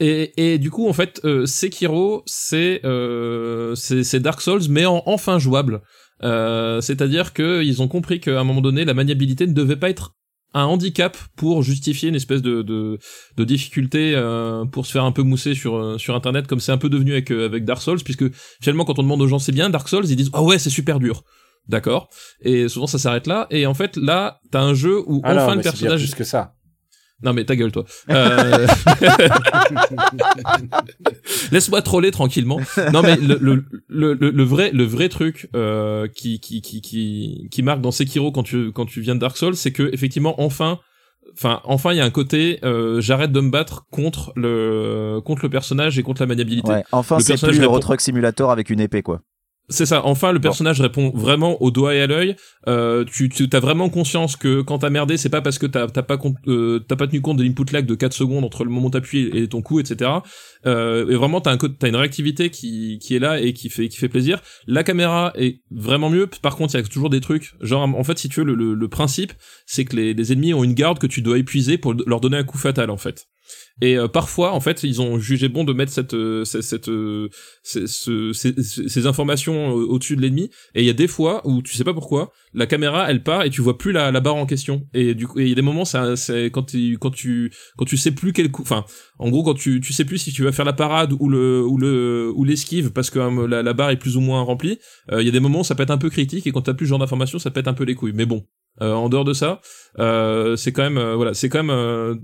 [0.00, 4.86] Et, et du coup, en fait, euh, Sekiro, c'est euh, c'est c'est Dark Souls, mais
[4.86, 5.82] en, enfin jouable.
[6.22, 9.90] Euh, C'est-à-dire que ils ont compris qu'à un moment donné, la maniabilité ne devait pas
[9.90, 10.14] être
[10.56, 12.98] un handicap pour justifier une espèce de de,
[13.36, 16.72] de difficulté euh, pour se faire un peu mousser sur euh, sur internet, comme c'est
[16.72, 18.24] un peu devenu avec euh, avec Dark Souls, puisque
[18.60, 20.70] finalement, quand on demande aux gens c'est bien Dark Souls, ils disent ah ouais c'est
[20.70, 21.22] super dur.
[21.68, 22.08] D'accord.
[22.40, 23.46] Et souvent ça s'arrête là.
[23.50, 26.54] Et en fait là, t'as un jeu où Ah enfin le personnage plus que ça.
[27.22, 27.84] Non mais ta gueule toi.
[28.10, 28.66] Euh...
[31.52, 32.60] Laisse-moi troller tranquillement.
[32.92, 37.48] Non mais le, le, le, le- vrai le vrai truc euh, qui, qui qui qui
[37.50, 40.40] qui marque dans Sekiro quand tu quand tu viens de Dark Souls, c'est que effectivement
[40.40, 40.78] enfin
[41.34, 45.42] enfin enfin il y a un côté euh, j'arrête de me battre contre le contre
[45.44, 46.70] le personnage et contre la maniabilité.
[46.70, 46.84] Ouais.
[46.92, 49.20] Enfin, c'est plus le Euro Truck Simulator avec une épée, quoi.
[49.68, 50.04] C'est ça.
[50.06, 52.36] Enfin, le personnage répond vraiment au doigt et à l'œil.
[52.68, 55.88] Euh, tu, tu as vraiment conscience que quand t'as merdé, c'est pas parce que t'as
[55.88, 58.70] t'as pas euh, t'as pas tenu compte de l'input lag de 4 secondes entre le
[58.70, 60.10] moment où t'appuies et ton coup, etc.
[60.66, 63.68] Euh, et vraiment, t'as un code, t'as une réactivité qui qui est là et qui
[63.68, 64.40] fait qui fait plaisir.
[64.68, 66.28] La caméra est vraiment mieux.
[66.28, 67.54] Par contre, il y a toujours des trucs.
[67.60, 69.32] Genre, en fait, si tu veux, le, le, le principe,
[69.66, 72.36] c'est que les, les ennemis ont une garde que tu dois épuiser pour leur donner
[72.36, 73.26] un coup fatal, en fait.
[73.82, 77.28] Et euh, parfois, en fait, ils ont jugé bon de mettre cette, euh, cette, euh,
[77.62, 80.48] ces, ce- ces, ces informations euh, au-dessus de l'ennemi.
[80.74, 83.42] Et il y a des fois où tu sais pas pourquoi, la caméra elle part
[83.44, 84.86] et tu vois plus la, la barre en question.
[84.94, 87.98] Et du coup, il y a des moments, c'est quand tu, quand tu, quand tu
[87.98, 88.84] sais plus quel coup, enfin,
[89.18, 91.62] en gros, quand tu, tu sais plus si tu vas faire la parade ou le,
[91.62, 94.78] ou le, ou l'esquive parce que la, la barre est plus ou moins remplie.
[95.12, 96.62] euh, Il y a des moments où ça peut être un peu critique et quand
[96.62, 98.12] t'as plus ce genre d'informations, ça pète un peu les couilles.
[98.14, 98.42] Mais bon.
[98.82, 99.60] Euh, en dehors de ça,
[99.98, 102.14] euh, c'est quand même euh, voilà, c'est quand même euh,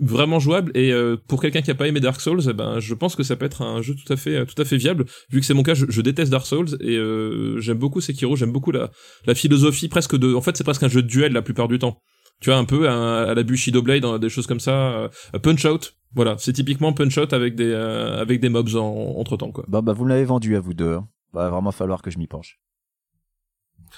[0.00, 2.94] vraiment jouable et euh, pour quelqu'un qui a pas aimé Dark Souls, eh ben je
[2.94, 5.06] pense que ça peut être un jeu tout à fait tout à fait viable.
[5.30, 8.36] Vu que c'est mon cas, je, je déteste Dark Souls et euh, j'aime beaucoup Sekiro,
[8.36, 8.90] j'aime beaucoup la
[9.26, 11.78] la philosophie presque de, en fait c'est presque un jeu de duel la plupart du
[11.78, 12.00] temps.
[12.42, 15.08] Tu vois un peu à, à la Bushido Blade, dans des choses comme ça,
[15.42, 15.94] Punch Out.
[16.14, 19.64] Voilà, c'est typiquement Punch Out avec des avec des mobs en, entre temps quoi.
[19.68, 20.94] Bon, bah, vous me l'avez vendu à vous deux.
[20.96, 21.08] hein.
[21.32, 22.58] Va vraiment falloir que je m'y penche.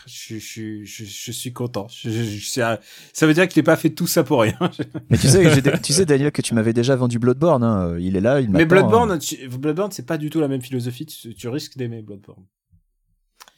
[0.09, 1.87] Je, je, je, je suis content.
[1.89, 2.77] Je, je- je-
[3.13, 4.59] ça veut dire qu'il n'est pas fait tout ça pour rien.
[5.11, 7.63] Mais tu sais, tu sais, Daniel, que tu m'avais déjà vendu Bloodborne.
[7.63, 7.97] Hein.
[7.99, 9.19] Il est là, il Mais m'attend, Bloodborne, hein.
[9.19, 11.07] tu- Bloodborne, c'est pas du tout la même philosophie.
[11.07, 12.45] Tu, tu risques d'aimer Bloodborne.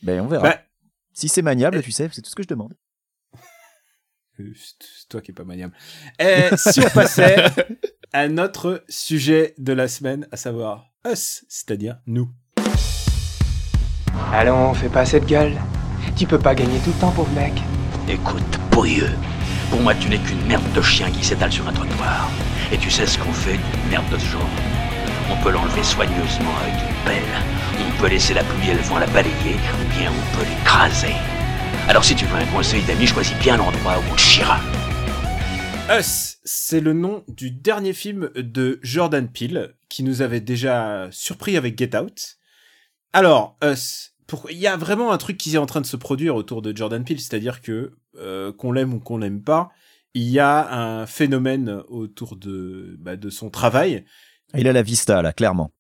[0.03, 0.43] Ben, on verra.
[0.43, 0.61] Bah,
[1.13, 2.75] Si c'est maniable, tu sais, c'est tout ce que je demande.
[4.41, 5.75] euh, c'est c'est toi qui est pas maniable.
[6.19, 7.45] Et si on passait
[8.13, 12.29] à notre sujet de la semaine, à savoir us, c'est-à-dire nous.
[14.33, 15.57] Allons, fais pas cette gueule.
[16.17, 17.55] Tu peux pas gagner tout le temps, pauvre mec.
[18.09, 19.11] Écoute, pourrieux.
[19.71, 22.29] Pour moi, tu n'es qu'une merde de chien qui s'étale sur un trottoir.
[22.73, 24.51] Et tu sais ce qu'on fait d'une merde de ce genre?
[25.31, 27.23] On peut l'enlever soigneusement avec une pelle.
[27.79, 31.15] On peut laisser la pluie et le vent la balayer, ou bien on peut l'écraser.
[31.89, 34.61] Alors si tu veux un conseil d'ami, choisis bien l'endroit où on te chiera.
[35.91, 41.57] Us, c'est le nom du dernier film de Jordan Peele, qui nous avait déjà surpris
[41.57, 42.37] avec Get Out.
[43.13, 44.10] Alors, Us.
[44.51, 46.77] Il y a vraiment un truc qui est en train de se produire autour de
[46.77, 49.71] Jordan Peele, c'est-à-dire que, euh, qu'on l'aime ou qu'on l'aime pas,
[50.15, 54.05] il y a un phénomène autour de, bah, de son travail.
[54.57, 55.71] Il a la vista, là, clairement.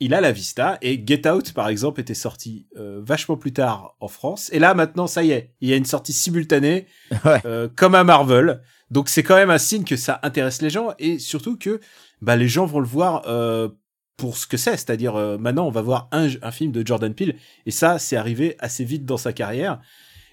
[0.00, 3.94] il a la vista et Get Out par exemple était sorti euh, vachement plus tard
[4.00, 6.86] en France et là maintenant ça y est il y a une sortie simultanée
[7.24, 7.40] Ouais.
[7.46, 10.88] euh, comme à Marvel donc c'est quand même un signe que ça intéresse les gens
[10.98, 11.80] et surtout que
[12.20, 13.68] bah les gens vont le voir euh,
[14.16, 14.76] pour ce que c'est.
[14.76, 18.16] C'est-à-dire euh, maintenant on va voir un, un film de Jordan Peele et ça c'est
[18.16, 19.80] arrivé assez vite dans sa carrière.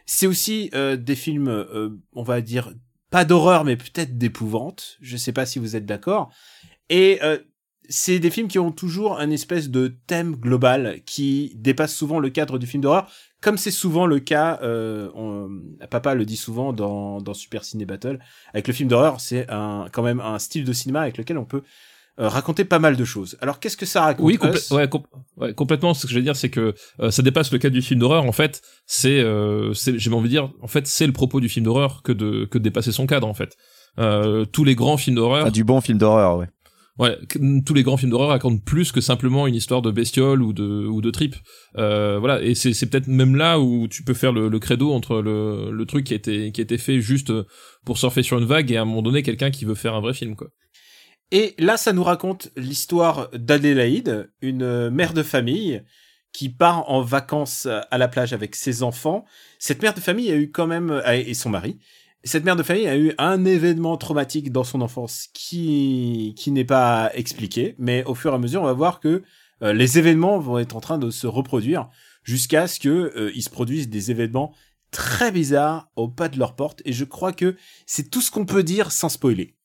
[0.06, 2.74] C'est aussi euh, des films euh, on va dire
[3.10, 4.98] pas d'horreur mais peut-être d'épouvante.
[5.02, 6.32] Je sais pas si vous êtes d'accord.
[6.90, 7.38] Et euh,
[7.90, 12.30] c'est des films qui ont toujours un espèce de thème global qui dépasse souvent le
[12.30, 15.50] cadre du film d'horreur, comme c'est souvent le cas, euh, on-
[15.90, 18.20] papa le dit souvent dans, dans Super Ciné Battle,
[18.54, 21.44] avec le film d'horreur, c'est un, quand même un style de cinéma avec lequel on
[21.44, 21.64] peut
[22.20, 23.38] euh, raconter pas mal de choses.
[23.42, 24.38] Alors qu'est-ce que ça raconte Oui,
[24.72, 25.02] ouais, com-
[25.38, 25.94] ouais, complètement.
[25.94, 28.26] Ce que je veux dire, c'est que euh, ça dépasse le cadre du film d'horreur.
[28.26, 31.50] En fait, c'est, euh, c'est- j'ai envie de dire, en fait, c'est le propos du
[31.50, 33.28] film d'horreur que de que de dépasser son cadre.
[33.28, 33.56] En fait,
[34.00, 36.48] euh, tous les grands films d'horreur, Ah, du bon film d'horreur, ouais.
[37.00, 37.18] ouais,
[37.66, 40.86] tous les grands films d'horreur racontent plus que simplement une histoire de bestiole ou de
[40.86, 41.36] ou de trip.
[41.78, 44.92] Euh, voilà, et c'est c'est peut-être même là où tu peux faire le, le credo
[44.92, 47.32] entre le le truc qui a été qui a été fait juste
[47.86, 50.02] pour surfer sur une vague et à un moment donné quelqu'un qui veut faire un
[50.02, 50.48] vrai film, quoi.
[51.32, 55.82] Et là, ça nous raconte l'histoire d'Adélaïde, une euh, mère de famille
[56.34, 59.26] qui part en vacances à la plage avec ses enfants.
[59.58, 61.80] Cette mère de famille a eu quand même, euh, et son mari,
[62.26, 66.66] cette mère de famille a eu un événement traumatique dans son enfance qui, qui n'est
[66.66, 69.24] pas expliqué, mais au fur et à mesure, on va voir que
[69.64, 71.90] euh, les événements vont être en train de se reproduire
[72.24, 74.54] jusqu'à ce que se produisent des événements
[74.92, 76.82] très bizarres au pas de leur porte.
[76.86, 79.56] Et je crois que c'est tout ce qu'on peut dire sans spoiler.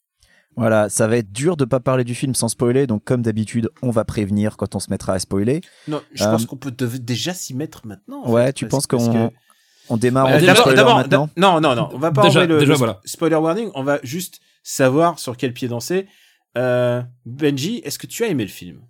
[0.56, 3.68] Voilà, ça va être dur de pas parler du film sans spoiler, donc comme d'habitude,
[3.82, 5.60] on va prévenir quand on se mettra à spoiler.
[5.86, 8.22] Non, je Euh, pense qu'on peut déjà s'y mettre maintenant.
[8.24, 9.34] en Ouais, fait, tu penses qu'on que-
[9.90, 12.60] on démarre Bah, spoiler d'abord, maintenant non, non, non, on va pas Déjà- enlever le,
[12.60, 13.00] déjà, le voilà.
[13.04, 13.70] spoiler warning.
[13.74, 16.06] On va juste savoir sur quel pied danser.
[16.56, 18.80] Euh, Benji, est-ce que tu as aimé le film?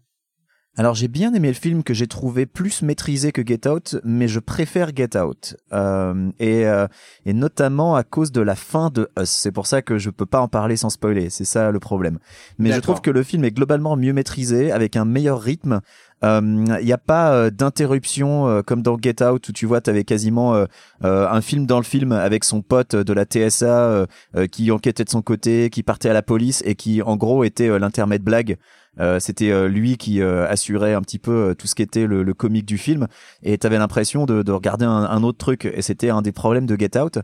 [0.78, 4.28] Alors j'ai bien aimé le film que j'ai trouvé plus maîtrisé que Get Out, mais
[4.28, 6.86] je préfère Get Out Euh, et euh,
[7.24, 9.30] et notamment à cause de la fin de Us.
[9.30, 11.30] C'est pour ça que je peux pas en parler sans spoiler.
[11.30, 12.18] C'est ça le problème.
[12.58, 15.80] Mais je trouve que le film est globalement mieux maîtrisé, avec un meilleur rythme.
[16.22, 20.02] Il n'y a pas euh, d'interruption euh, comme dans Get Out où tu vois t'avais
[20.04, 20.64] quasiment euh,
[21.04, 24.70] euh, un film dans le film avec son pote de la TSA euh, euh, qui
[24.70, 27.78] enquêtait de son côté, qui partait à la police et qui en gros était euh,
[27.78, 28.56] l'intermède blague.
[28.98, 32.06] Euh, c'était euh, lui qui euh, assurait un petit peu euh, tout ce qui était
[32.06, 33.08] le, le comique du film.
[33.42, 35.64] Et t'avais l'impression de, de regarder un, un autre truc.
[35.66, 37.18] Et c'était un des problèmes de Get Out.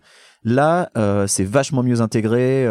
[0.45, 2.69] Là euh, c'est vachement mieux intégré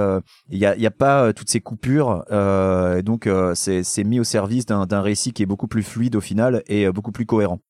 [0.50, 4.04] il y a, y a pas euh, toutes ces coupures euh, et donc euh, c'est
[4.04, 7.14] mis au service d'un récit qui est beaucoup plus fluide au final et euh, beaucoup
[7.14, 7.62] plus cohérent.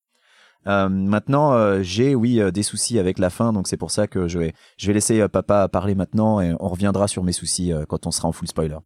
[0.68, 4.08] Euh, maintenant, euh, j'ai oui euh, des soucis avec la fin, donc c'est pour ça
[4.08, 7.32] que je vais je vais laisser euh, papa parler maintenant et on reviendra sur mes
[7.32, 8.78] soucis euh, quand on sera en full spoiler.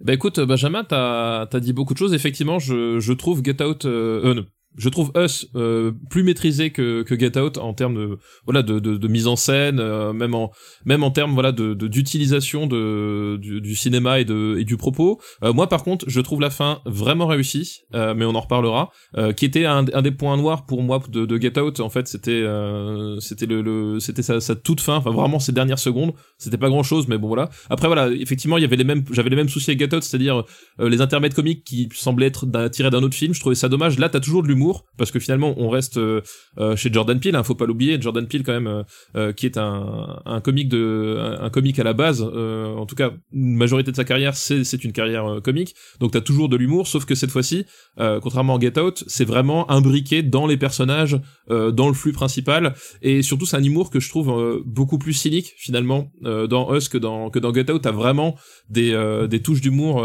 [0.00, 2.14] Bah écoute, Benjamin, t'as as dit beaucoup de choses.
[2.14, 4.44] Effectivement, je, je trouve Get Out, euh,
[4.76, 8.78] je trouve Us euh, plus maîtrisé que, que Get Out en termes de voilà de,
[8.78, 10.50] de, de mise en scène, euh, même en
[10.84, 15.20] même en termes voilà de d'utilisation de, du, du cinéma et de et du propos.
[15.42, 18.90] Euh, moi, par contre, je trouve la fin vraiment réussie, euh, mais on en reparlera.
[19.16, 21.80] euh, qui était un, un des points noirs pour moi de, de Get Out.
[21.80, 25.52] En fait, c'était euh, c'était le, le c'était sa, sa toute fin, enfin vraiment ses
[25.52, 26.12] dernières secondes.
[26.38, 27.48] C'était pas grand chose, mais bon voilà.
[27.70, 30.02] Après voilà, effectivement, il y avait les mêmes, j'avais les mêmes soucis avec Get Out,
[30.02, 30.44] c'est-à-dire
[30.78, 33.32] les intermèdes comiques qui semblaient être tirés d'un autre film.
[33.34, 33.98] Je trouvais ça dommage.
[33.98, 34.65] Là, t'as toujours de l'humour
[34.96, 36.20] parce que finalement, on reste euh,
[36.58, 37.36] euh, chez Jordan Peele.
[37.36, 38.84] Hein, faut pas l'oublier, Jordan Peele quand même,
[39.16, 42.22] euh, qui est un, un comique de, un, comique à la base.
[42.22, 45.74] en tout cas, une majorité de sa carrière, c'est une carrière comique.
[46.00, 49.70] Donc t'as toujours de l'humour, sauf que cette fois-ci, contrairement à Get Out, c'est vraiment
[49.70, 54.08] imbriqué dans les personnages, dans le flux principal, et surtout c'est un humour que je
[54.08, 57.82] trouve beaucoup plus cynique finalement dans Us que dans que dans Get Out.
[57.82, 58.36] T'as vraiment
[58.68, 58.92] des
[59.28, 60.04] des touches d'humour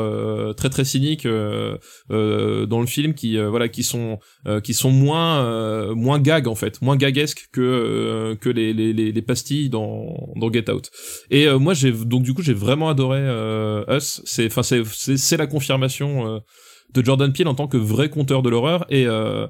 [0.55, 4.19] très très cyniques dans le film qui voilà qui sont
[4.59, 8.91] qui sont moins euh, moins gag en fait, moins gaguesques que euh, que les, les
[8.93, 10.89] les les pastilles dans dans Get Out.
[11.29, 14.21] Et euh, moi j'ai donc du coup j'ai vraiment adoré euh, Us.
[14.25, 16.39] C'est enfin c'est c'est la confirmation euh,
[16.93, 19.47] de Jordan Peele en tant que vrai conteur de l'horreur et euh,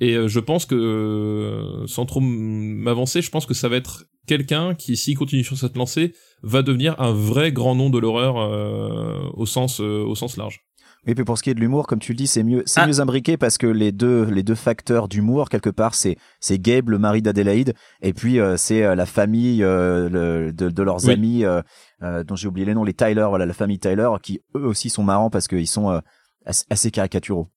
[0.00, 4.04] et euh, je pense que euh, sans trop m'avancer, je pense que ça va être
[4.26, 8.36] quelqu'un qui s'il continue sur cette lancée va devenir un vrai grand nom de l'horreur
[8.38, 10.60] euh, au sens euh, au sens large.
[11.06, 12.80] Et puis pour ce qui est de l'humour, comme tu le dis, c'est mieux, c'est
[12.80, 12.86] Ah.
[12.86, 16.88] mieux imbriqué parce que les deux, les deux facteurs d'humour quelque part, c'est c'est Gabe,
[16.88, 21.04] le mari d'Adélaïde, et puis euh, c'est euh, la famille euh, le- de, de leurs
[21.04, 21.12] Oui.
[21.12, 21.60] amis euh,
[22.02, 24.88] euh, dont j'ai oublié les noms, les Tyler, voilà la famille Tyler, qui eux aussi
[24.90, 26.00] sont marrants parce qu'ils sont euh,
[26.46, 27.48] assez, assez caricaturaux.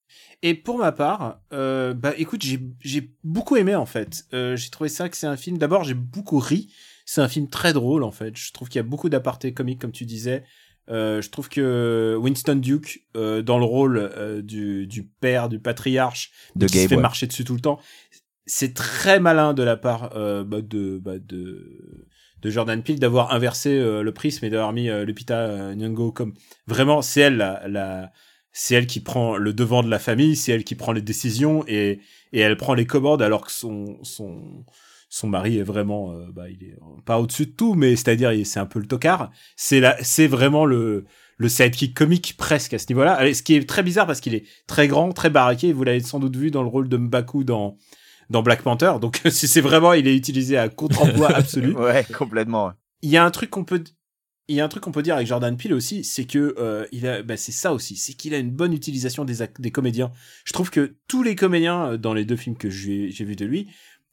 [0.43, 4.25] Et pour ma part, euh, bah écoute, j'ai j'ai beaucoup aimé en fait.
[4.33, 5.57] Euh, j'ai trouvé ça que c'est un film.
[5.57, 6.69] D'abord, j'ai beaucoup ri.
[7.05, 8.35] C'est un film très drôle en fait.
[8.37, 10.43] Je trouve qu'il y a beaucoup d'apartés comiques comme tu disais.
[10.89, 15.59] Euh, je trouve que Winston Duke, euh, dans le rôle euh, du, du père, du
[15.59, 17.01] patriarche, De qui se fait ouais.
[17.01, 17.79] marcher dessus tout le temps,
[18.45, 22.05] c'est très malin de la part euh, bah, de, bah, de
[22.43, 26.33] de Jordan Peele d'avoir inversé euh, le prisme et d'avoir mis Lupita Nyong'o comme
[26.67, 28.11] vraiment c'est elle la, la
[28.51, 31.63] c'est elle qui prend le devant de la famille, c'est elle qui prend les décisions
[31.67, 31.99] et
[32.33, 34.63] et elle prend les commandes alors que son son
[35.09, 38.33] son mari est vraiment euh, bah il est euh, pas au-dessus de tout mais c'est-à-dire
[38.33, 41.05] il- c'est un peu le tocard c'est la c'est vraiment le
[41.37, 44.33] le sidekick comique presque à ce niveau-là Allez, ce qui est très bizarre parce qu'il
[44.35, 47.43] est très grand très baraqué vous l'avez sans doute vu dans le rôle de M'Baku
[47.43, 47.77] dans
[48.29, 52.73] dans Black Panther donc c'est c'est vraiment il est utilisé à contre-emploi absolu Ouais, complètement.
[53.01, 53.83] il y a un truc qu'on peut
[54.49, 56.85] il y a un truc qu'on peut dire avec Jordan Peele aussi, c'est que euh,
[56.93, 60.09] il a, bah, c'est ça aussi, c'est qu'il a une bonne utilisation des, des comédiens.
[60.45, 63.35] Je trouve que tous les comédiens euh, dans les deux films que j'ai j'ai vus
[63.35, 63.67] de lui,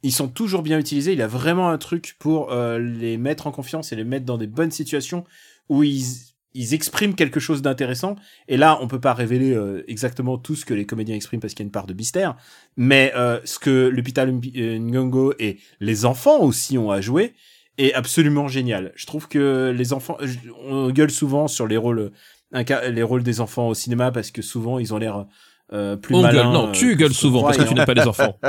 [0.05, 1.13] ils sont toujours bien utilisés.
[1.15, 4.39] Il a vraiment un truc pour euh, les mettre en confiance et les mettre dans
[4.39, 5.25] des bonnes situations
[5.69, 6.05] où ils
[6.57, 8.15] ils expriment quelque chose d'intéressant.
[8.47, 11.53] Et là, on peut pas révéler euh, exactement tout ce que les comédiens expriment parce
[11.53, 12.37] qu'il y a une part de mystère.
[12.77, 17.35] Mais euh, ce que Lumpi- euh, Nyong'o et les enfants aussi ont à jouer
[17.77, 18.93] est absolument génial.
[18.95, 22.13] Je trouve que les enfants, je- on gueule souvent sur les rôles,
[22.53, 25.27] les rôles des enfants au cinéma parce que souvent ils ont l'air
[25.73, 26.45] euh, plus On malins.
[26.45, 26.53] gueule.
[26.53, 28.39] Non, euh, tu gueules souvent parce que tu n'aimes pas les enfants.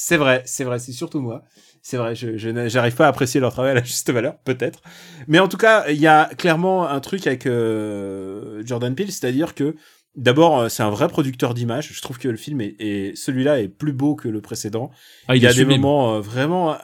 [0.00, 1.42] c'est vrai, c'est vrai, c'est surtout moi.
[1.82, 4.80] C'est vrai, je, je j'arrive pas à apprécier leur travail à la juste valeur, peut-être.
[5.26, 9.56] Mais en tout cas, il y a clairement un truc avec euh, Jordan Peele, c'est-à-dire
[9.56, 9.74] que
[10.14, 11.90] d'abord, euh, c'est un vrai producteur d'images.
[11.92, 14.90] Je trouve que le film est, est- celui-là est plus beau que le précédent.
[15.26, 15.80] Ah, il y a des sublime.
[15.80, 16.76] moments euh, vraiment,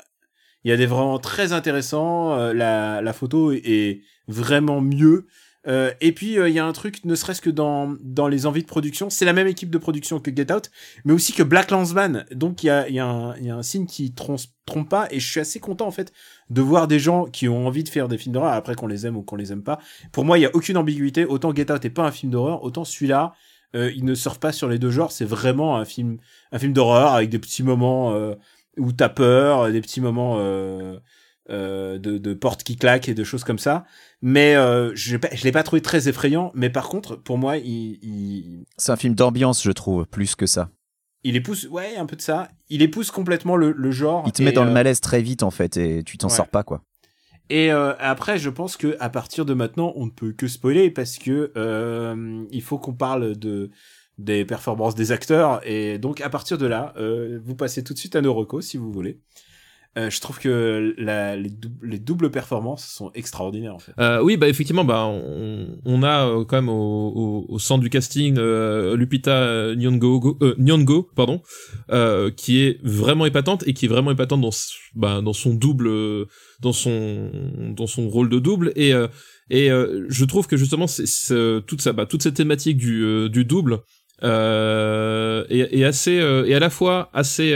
[0.65, 2.35] il y a des vraiment très intéressants.
[2.39, 5.27] euh, la, la photo est vraiment mieux.
[5.67, 8.47] Euh, et puis euh, il y a un truc, ne serait-ce que dans dans les
[8.47, 10.71] envies de production, c'est la même équipe de production que Get Out,
[11.05, 12.27] mais aussi que Black Landsman.
[12.33, 15.09] Donc il y a y un y a un signe qui trompe trompe pas.
[15.11, 16.13] Et je suis assez content en fait
[16.51, 19.07] de voir des gens qui ont envie de faire des films d'horreur après qu'on les
[19.07, 19.79] aime ou qu'on les aime pas.
[20.13, 21.25] Pour moi, il y a aucune ambiguïté.
[21.25, 23.35] Autant Get Out est pas un film d'horreur, autant celui-là,
[23.75, 25.13] euh, il ne sort pas sur les deux genres.
[25.13, 26.19] C'est vraiment un film
[26.53, 28.15] un film d'horreur avec des petits moments
[28.77, 30.39] où t'as peur, des petits moments
[31.49, 33.85] de, de portes qui claquent et de choses comme ça.
[34.23, 36.51] Mais euh, je, je l'ai pas trouvé très effrayant.
[36.55, 40.47] Mais par contre, pour moi, il, il, C'est un film d'ambiance, je trouve, plus que
[40.47, 40.71] ça.
[41.23, 42.49] il épouse, ouais, un peu de ça.
[42.69, 44.25] Il épouse complètement le, le genre.
[44.27, 46.29] Il te et, met dans le euh, malaise très vite, en fait, et tu t'en
[46.29, 46.35] ouais.
[46.35, 46.83] sors pas, quoi.
[47.51, 50.91] Et euh, après, je pense que à partir de maintenant, on ne peut que spoiler
[50.91, 53.71] parce que euh, il faut qu'on parle de
[54.17, 57.99] des performances des acteurs et donc à partir de là, euh, vous passez tout de
[57.99, 59.21] suite à nos recos si vous voulez.
[59.97, 61.51] Euh, je trouve que la, les,
[61.83, 63.93] les doubles performances sont extraordinaires en fait.
[64.01, 67.81] Euh, oui, bah effectivement, bah on, on a euh, quand même au, au, au centre
[67.81, 71.43] du casting euh, Lupita Nyong'o, euh, Nyong'o, pardon,
[71.93, 74.51] euh, qui est vraiment épatante et qui est vraiment épatante dans
[74.97, 75.89] bah, dans son double,
[76.61, 77.31] dans son
[77.77, 78.93] dans son rôle de double et
[79.51, 81.05] et je trouve que justement c'est
[81.67, 83.81] toute ça, bah, toute cette thématique du du double
[84.23, 84.29] est,
[85.51, 87.55] est assez est à la fois assez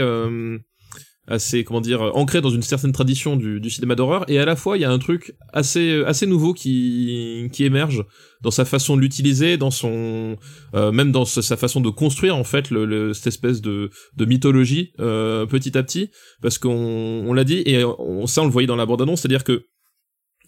[1.29, 4.25] assez comment dire ancré dans une certaine tradition du, cinéma d'horreur.
[4.29, 8.03] Et à la fois il y a un truc assez assez nouveau qui qui émerge
[8.41, 10.37] dans sa façon de l'utiliser dans son
[10.73, 13.91] euh, même dans sa sa façon de construire en fait le, le- cette espèce de
[14.17, 16.09] de mythologie euh, petit à petit.
[16.41, 16.69] Parce qu'on
[17.27, 19.29] on l'a dit et on, ça on le voyait dans la bande annonce c'est à
[19.29, 19.63] dire que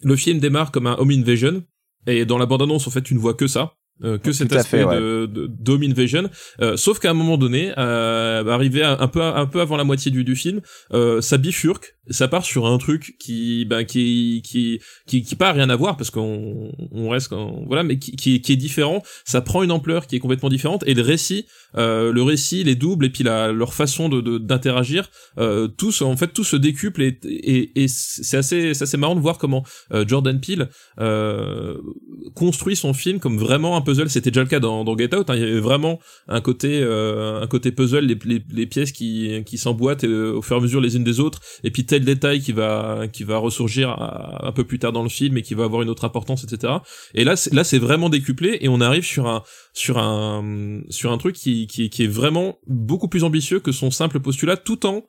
[0.02, 1.62] le film démarre comme un home invasion
[2.06, 4.52] et dans la bande annonce en fait tu ne vois que ça euh, que cet
[4.52, 4.96] aspect fait, ouais.
[5.00, 6.28] de, de d'home invasion
[6.60, 9.84] euh, sauf qu'à un moment donné euh, arrivé à- un peu un peu avant la
[9.84, 10.60] moitié du, du film
[10.92, 15.50] euh, ça bifurque ça part sur un truc qui ben qui qui qui qui pas
[15.50, 18.52] à rien à voir parce qu'on on reste quand, voilà mais qui, qui est- qui
[18.52, 22.22] est différent ça prend une ampleur qui est complètement différente et le récit euh, le
[22.22, 26.16] récit les doubles et puis la leur façon de de- d'interagir euh, tout se- en
[26.16, 29.64] fait tout se décuple et et, et c'est assez c'est assez marrant de voir comment
[29.92, 30.68] euh, Jordan Peele
[31.00, 31.76] euh,
[32.34, 35.34] construit son film comme vraiment un c'était déjà le cas dans, dans Get Out hein.
[35.34, 40.34] il y avait vraiment un côté euh, un côté puzzle les, pièces qui s'emboîtent euh,
[40.34, 43.06] au fur et à mesure les unes des autres et puis tel détail qui va
[43.12, 45.82] qui va ressurgir à- un peu plus tard dans le film et qui va avoir
[45.82, 46.74] une autre importance etc
[47.14, 51.12] et là c'est, là c'est vraiment décuplé et on arrive sur un sur un sur
[51.12, 54.96] un truc qui qui est vraiment beaucoup plus ambitieux que son simple postulat tout en
[54.96, 55.00] euh,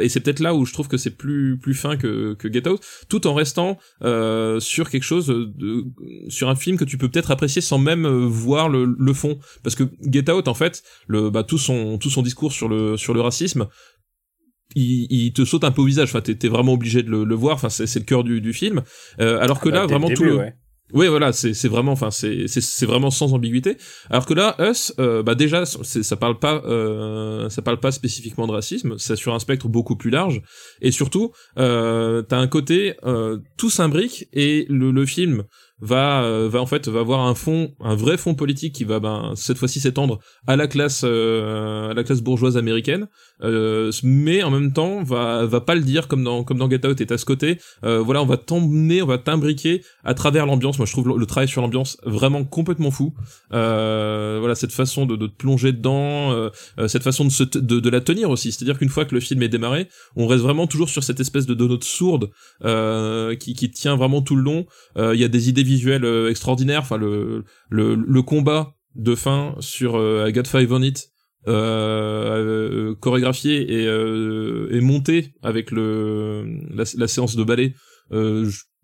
[0.00, 2.68] et c'est peut-être là où je trouve que c'est plus plus fin que que Get
[2.68, 5.84] Out tout en restant euh, sur quelque chose de
[6.28, 9.38] sur un film que tu peux peut-être apprécier sans même euh, voir le, le fond.
[9.62, 12.96] Parce que Get Out en fait le bah tout son tout son discours sur le
[12.96, 13.68] sur le racisme
[14.74, 16.08] il, il te saute un peu au visage.
[16.10, 17.54] Enfin t'es vraiment obligé de le, le voir.
[17.54, 18.82] Enfin c'est c'est le cœur du, du film.
[19.20, 20.54] Euh, alors que Ah bah, là vraiment tout le ouais.
[20.92, 23.76] Oui, voilà, c'est vraiment, enfin, c'est vraiment sans ambiguïté.
[24.10, 28.46] Alors que là, Us, euh, bah déjà, ça parle pas, euh, ça parle pas spécifiquement
[28.46, 28.94] de racisme.
[28.98, 30.42] C'est sur un spectre beaucoup plus large.
[30.80, 35.44] Et surtout, euh, t'as un côté, euh, tout s'imbrique et le film
[35.80, 39.00] va euh, va en fait va avoir un fond un vrai fond politique qui va
[39.00, 43.08] ben cette fois-ci s'étendre à la classe euh, à la classe bourgeoise américaine.
[43.42, 46.86] Euh, mais en même temps va va pas le dire comme dans comme dans Get
[46.86, 47.58] Out et à ce côté.
[47.84, 50.78] Euh, voilà on va t'emmener on va t'imbriquer à travers l'ambiance.
[50.78, 53.14] Moi je trouve le, le travail sur l'ambiance vraiment complètement fou.
[53.52, 56.50] Euh, voilà cette façon de, de plonger dedans
[56.86, 58.52] cette façon de, se de de la tenir aussi.
[58.52, 61.46] C'est-à-dire qu'une fois que le film est démarré on reste vraiment toujours sur cette espèce
[61.46, 62.30] de, de note sourde
[63.38, 64.66] qui qui tient vraiment tout le long.
[64.96, 69.96] Il y a des idées visuelles euh, extraordinaires enfin le le combat de fin sur
[69.96, 71.08] euh, I Got Five on It
[71.48, 77.74] euh, chorégraphié et, et monté avec le la, séance de ballet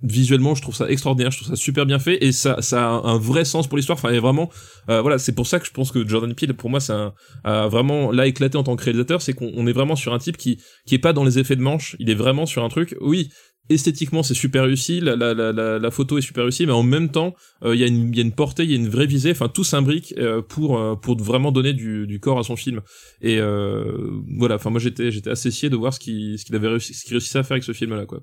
[0.03, 1.31] visuellement je trouve ça extraordinaire.
[1.31, 3.99] Je trouve ça super bien fait et ça ça a un vrai sens pour l'histoire.
[3.99, 4.51] Enfin a vraiment
[4.88, 8.11] voilà c'est pour ça que je pense que Jordan Peele pour moi ça a, vraiment
[8.11, 9.20] là éclaté en tant que réalisateur.
[9.20, 11.57] C'est qu'on on est vraiment sur un type qui qui est pas dans les effets
[11.57, 11.96] de manche.
[11.99, 12.96] Il est vraiment sur un truc.
[13.01, 13.31] Oui
[13.68, 17.11] esthétiquement c'est super réussi la, la, la, la, photo est super réussie mais en même
[17.11, 18.88] temps euh, il y a une il y a une portée il y a une
[18.88, 22.42] vraie visée enfin tout s'imbrique euh, pour euh, pour vraiment donner du, du corps à
[22.42, 22.81] son film.
[23.20, 26.68] Et euh, voilà enfin moi j'étais j'étais assez de voir ce qu'il ce qu'il avait
[26.68, 28.22] réussi ce qu'il réussissait à faire avec ce film là quoi.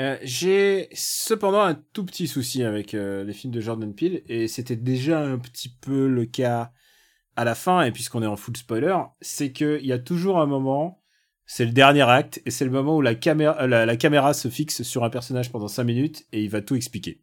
[0.00, 4.76] Euh, J'ai cependant un tout petit souci avec les films de Jordan Peele, et c'était
[4.76, 6.70] déjà un petit peu le cas
[7.34, 10.46] à la fin, et puisqu'on est en full spoiler, c'est qu'il y a toujours un
[10.46, 10.97] moment,
[11.50, 14.34] c'est le dernier acte, et c'est le moment où la caméra, euh, la, la caméra
[14.34, 17.20] se fixe sur un personnage pendant 5 minutes, et il va tout expliquer.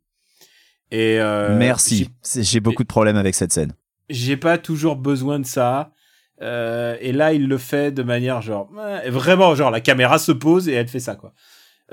[0.92, 2.10] Et euh, Merci.
[2.36, 3.74] j'ai- beaucoup de problèmes avec cette scène.
[4.10, 5.92] J'ai pas toujours besoin de ça.
[6.42, 8.70] Euh, et là, il le fait de manière genre
[9.08, 11.34] vraiment genre la caméra se pose et elle fait ça quoi.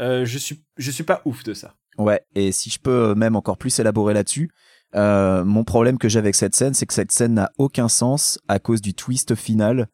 [0.01, 1.77] Euh, je suis je suis pas ouf de ça.
[1.97, 4.51] Ouais, et si je peux même encore plus élaborer là-dessus,
[4.97, 8.38] euh, mon problème que j'ai avec cette scène, c'est que cette scène n'a aucun sens
[8.49, 9.87] à cause du twist final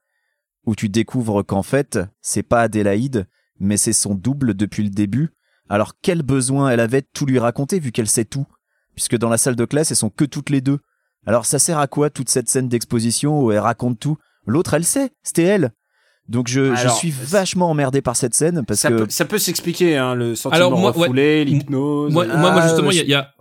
[0.68, 3.26] où tu découvres qu'en fait, c'est pas Adélaïde,
[3.58, 5.30] mais c'est son double depuis le début.
[5.70, 8.44] Alors quel besoin elle avait de tout lui raconter vu qu'elle sait tout?
[8.94, 10.78] Puisque dans la salle de classe, elles sont que toutes les deux.
[11.26, 14.18] Alors ça sert à quoi toute cette scène d'exposition où elle raconte tout?
[14.46, 15.72] L'autre, elle sait, c'était elle.
[16.28, 19.38] Donc je, je suis vachement emmerdé par cette scène parce ça que peut ça peut
[19.38, 21.04] s'expliquer hein, le sentiment Alors, moi, ouais.
[21.04, 22.12] refoulé, l'hypnose.
[22.12, 23.32] moi, euh, moi, moi Ah, justement, y a, il y a-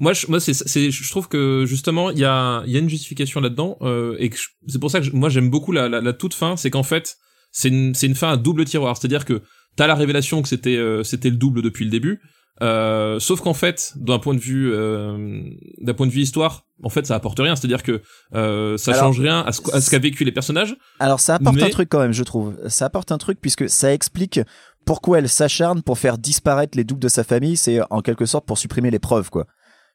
[0.00, 2.80] moi, je, moi, c'est, c'est, je trouve que justement, il y a, il y a
[2.80, 4.30] une justification là-dedans, euh, et
[4.66, 6.82] c'est pour ça que je- moi j'aime beaucoup la, la, la toute fin, c'est qu'en
[6.82, 7.16] fait,
[7.52, 9.42] c'est une, c'est une fin à double tiroir, c'est-à-dire que
[9.76, 12.20] t'as la révélation que c'était, euh, c'était le double depuis le début,
[12.62, 15.42] euh, sauf qu'en fait, d'un point de vue, euh,
[15.80, 18.00] d'un point de vue histoire, en fait, ça apporte rien, c'est-à-dire que
[18.34, 20.76] euh, ça Alors, change rien à ce, à ce qu'a vécu les personnages.
[21.00, 22.56] Alors ça apporte Mais- un truc quand même, je trouve.
[22.68, 24.40] Ça apporte un truc puisque ça explique
[24.86, 27.56] pourquoi elle s'acharne pour faire disparaître les doubles de sa famille.
[27.56, 29.46] C'est en quelque sorte pour supprimer les preuves, quoi.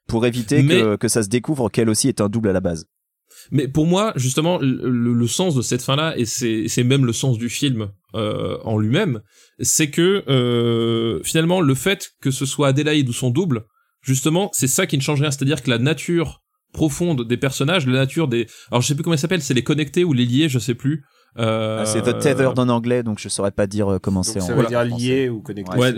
[0.09, 2.59] Pour éviter Mais- que, que ça se découvre qu'elle aussi est un double à la
[2.61, 2.85] base.
[3.51, 7.05] Mais pour moi, justement, le, le- le sens de cette fin-là, et c'est c'est même
[7.05, 9.21] le sens du film euh, en lui-même,
[9.59, 13.63] c'est que euh, finalement, le fait que ce soit Adélaïde ou son double,
[14.01, 15.31] justement, c'est ça qui ne change rien.
[15.31, 16.41] C'est-à-dire que la nature
[16.73, 18.45] profonde des personnages, la nature des...
[18.71, 20.75] Alors je sais plus comment ils s'appellent, c'est les connectés ou les liés, je sais
[20.75, 21.03] plus.
[21.37, 24.41] Euh, Ah, c'est The Tethered en anglais, donc je saurais pas dire euh, comment c'est
[24.41, 25.03] en ça veut dire en français.
[25.05, 25.77] lié ou connecté.
[25.77, 25.93] Ouais,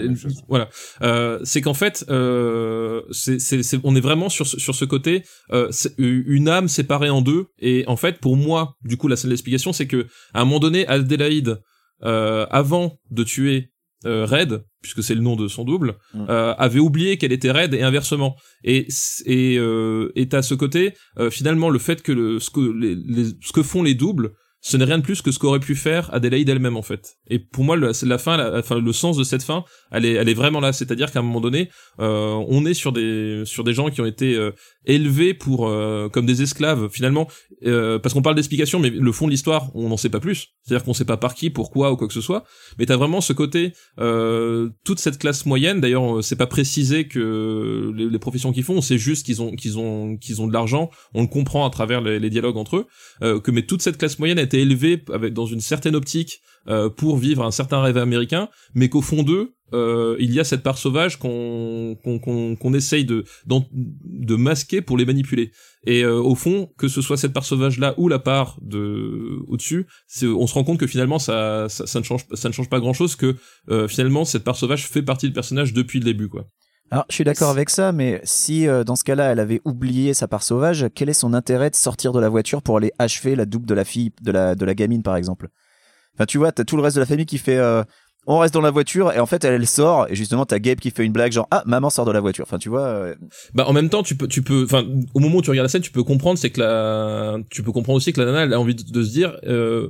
[0.50, 0.70] voilà.
[1.02, 4.86] Euh, c'est qu'en fait, euh, c'est, c'est, c'est- on est vraiment sur ce, sur ce
[4.86, 7.46] côté, euh, c'est une âme séparée en deux.
[7.60, 10.60] Et en fait, pour moi, du coup, la seule explication, c'est que à un moment
[10.60, 11.60] donné, Adélaïde,
[12.04, 13.70] euh, avant de tuer
[14.08, 16.26] euh, Red, puisque c'est le nom de son double, Mm.
[16.28, 18.36] euh, avait oublié qu'elle était Red et inversement.
[18.64, 18.88] Et
[19.28, 22.96] et euh, et à ce côté, euh, finalement, le fait que le ce que les,
[22.96, 25.76] les- ce que font les doubles ce n'est rien de plus que ce qu'aurait pu
[25.76, 27.18] faire Adélaïde elle-même en fait.
[27.28, 30.30] Et pour moi, le, la fin, enfin le sens de cette fin, elle est, elle
[30.30, 30.72] est vraiment là.
[30.72, 31.70] C'est-à-dire qu'à un moment donné,
[32.00, 34.52] euh, on est sur des, sur des gens qui ont été euh,
[34.86, 37.28] élevés pour euh, comme des esclaves finalement,
[37.66, 40.50] euh, parce qu'on parle d'explication, mais le fond de l'histoire, on n'en sait pas plus.
[40.64, 42.44] C'est-à-dire qu'on sait pas par qui, pourquoi ou quoi que ce soit.
[42.80, 45.82] Mais t'as vraiment ce côté, euh, toute cette classe moyenne.
[45.82, 49.42] D'ailleurs, euh, c'est pas précisé que les, les professions qu'ils font, on sait juste qu'ils
[49.42, 50.90] ont, qu'ils ont, qu'ils ont de l'argent.
[51.14, 54.40] On le comprend à travers les, dialogues entre eux que mais toute cette classe moyenne
[54.40, 58.50] a été élevée avec dans une certaine optique euh, pour vivre un certain rêve américain,
[58.74, 64.82] mais qu'au fond d'eux euh, il y a cette part sauvage qu'on essaye de masquer
[64.82, 65.52] pour les manipuler.
[65.86, 69.40] Et euh, au fond, que ce soit cette part sauvage là ou la part de
[69.48, 69.88] au-dessus,
[70.24, 73.36] on se rend compte que finalement ça, ne change ça ne change pas grand-chose que
[73.70, 76.46] euh, finalement cette part sauvage fait partie du personnage depuis le début quoi.
[76.92, 80.14] Alors, je suis d'accord avec ça, mais si euh, dans ce cas-là, elle avait oublié
[80.14, 83.36] sa part sauvage, quel est son intérêt de sortir de la voiture pour aller achever
[83.38, 85.48] la double de la fille, de la, de la gamine, par exemple?
[86.16, 87.56] Enfin, tu vois, t'as tout le reste de la famille qui fait.
[87.58, 87.84] euh,
[88.28, 90.78] on reste dans la voiture et en fait elle, elle sort et justement t'as Gabe
[90.78, 93.16] qui fait une blague genre ah maman sort de la voiture enfin tu vois euh,
[93.56, 94.86] Bah en même temps tu peux tu peux enfin
[95.16, 97.72] au moment où tu regardes la scène tu peux comprendre c'est que la tu peux
[97.72, 99.90] comprendre aussi que la nana elle a envie de, de se dire euh,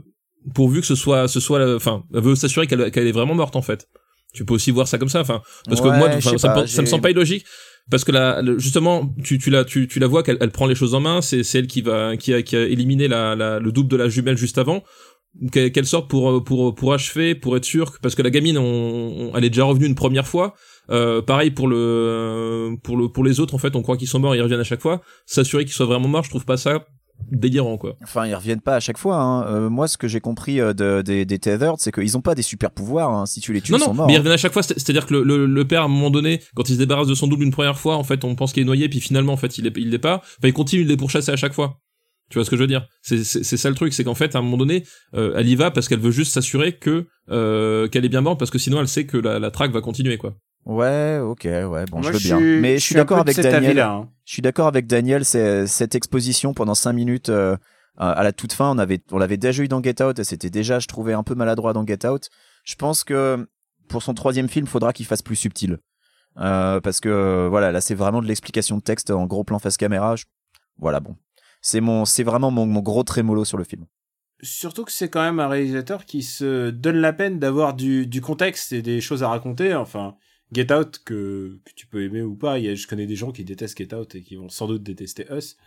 [0.55, 3.35] pourvu que ce soit ce soit la- enfin elle veut s'assurer qu'elle qu'elle est vraiment
[3.35, 3.89] morte en fait
[4.33, 6.67] tu peux aussi voir ça comme ça enfin parce que moi enfin, ça, me, pas,
[6.67, 7.45] ça me semble pas illogique
[7.89, 10.75] parce que le- justement, tu, tu la, tu, tu la vois qu'elle elle prend les
[10.75, 11.21] choses en main.
[11.21, 13.97] C'est, c'est elle qui va, qui a, qui a éliminé la, la, le double de
[13.97, 14.83] la jumelle juste avant.
[15.51, 19.35] Qu'elle, sorte pour, pour, pour achever, pour être sûr, parce que la gamine, on, on-
[19.35, 20.53] elle est déjà revenue une première fois.
[20.89, 24.19] Euh, pareil pour le, pour le, pour les autres, en fait, on croit qu'ils sont
[24.19, 25.01] morts, ils reviennent à chaque fois.
[25.25, 26.85] S'assurer qu'ils soient vraiment morts, je trouve pas ça
[27.31, 27.95] délirant, quoi.
[28.03, 29.17] Enfin, ils reviennent pas à chaque fois.
[29.17, 29.45] Hein.
[29.47, 32.35] Euh, moi, ce que j'ai compris euh, de, des, des Tethered, c'est qu'ils ont pas
[32.35, 33.09] des super pouvoirs.
[33.11, 33.25] Hein.
[33.25, 34.07] Si tu les tues, non, ils sont morts.
[34.07, 34.63] mais ils reviennent à chaque fois.
[34.63, 37.07] c'est- C'est-à-dire que le, le, le père, à un moment donné, quand il se débarrasse
[37.07, 39.33] de son double une première fois, en fait, on pense qu'il est noyé, puis finalement,
[39.33, 40.17] en fait, il est, il l'est pas.
[40.17, 41.77] Enfin, il continue de les pourchasser à chaque fois.
[42.29, 42.87] Tu vois ce que je veux dire?
[43.01, 45.49] C'est c'est c'est ça le truc, c'est qu'en fait, à un moment donné, euh, elle
[45.49, 48.57] y va parce qu'elle veut juste s'assurer que euh, qu'elle est bien morte, parce que
[48.57, 50.35] sinon, elle sait que la, la traque va continuer, quoi.
[50.65, 52.37] Ouais, ok, ouais, bon, Moi, je veux bien.
[52.37, 53.79] suis- Mais je suis d'accord avec Daniel.
[53.79, 54.09] hein.
[54.25, 55.25] Je suis d'accord avec Daniel.
[55.25, 57.57] C'est cette exposition pendant cinq minutes euh,
[57.97, 58.69] à la toute fin.
[58.71, 61.23] On avait, on l'avait déjà eu dans Get Out et c'était déjà, je trouvais un
[61.23, 62.29] peu maladroit dans Get Out.
[62.63, 63.47] Je pense que
[63.89, 65.79] pour son troisième film, faudra qu'il fasse plus subtil.
[66.39, 69.75] Euh, parce que voilà, là c'est vraiment de l'explication de texte en gros plan face
[69.77, 70.15] caméra.
[70.15, 70.23] Je-
[70.77, 71.17] Voilà, bon,
[71.61, 73.85] c'est mon, c'est vraiment mon, mon gros trémolo sur le film.
[74.41, 78.21] Surtout que c'est quand même un réalisateur qui se donne la peine d'avoir du, du
[78.21, 79.75] contexte et des choses à raconter.
[79.75, 80.15] Enfin,
[80.53, 83.15] Get Out, que, que tu peux aimer ou pas, il y a, je connais des
[83.15, 85.57] gens qui détestent Get Out et qui vont sans doute détester Us.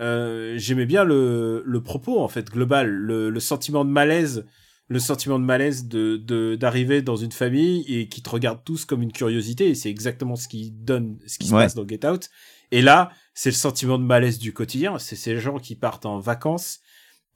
[0.00, 4.46] Euh, J'aimais bien le, le propos, en fait, global, le, le sentiment de malaise,
[4.88, 8.84] le sentiment de malaise de de- d'arriver dans une famille et qui te regardent tous
[8.84, 9.68] comme une curiosité.
[9.68, 12.30] Et c'est exactement ce qui donne, ce qui se passe dans Get Out.
[12.70, 14.98] Et là, c'est le sentiment de malaise du quotidien.
[14.98, 16.80] C'est ces gens qui partent en vacances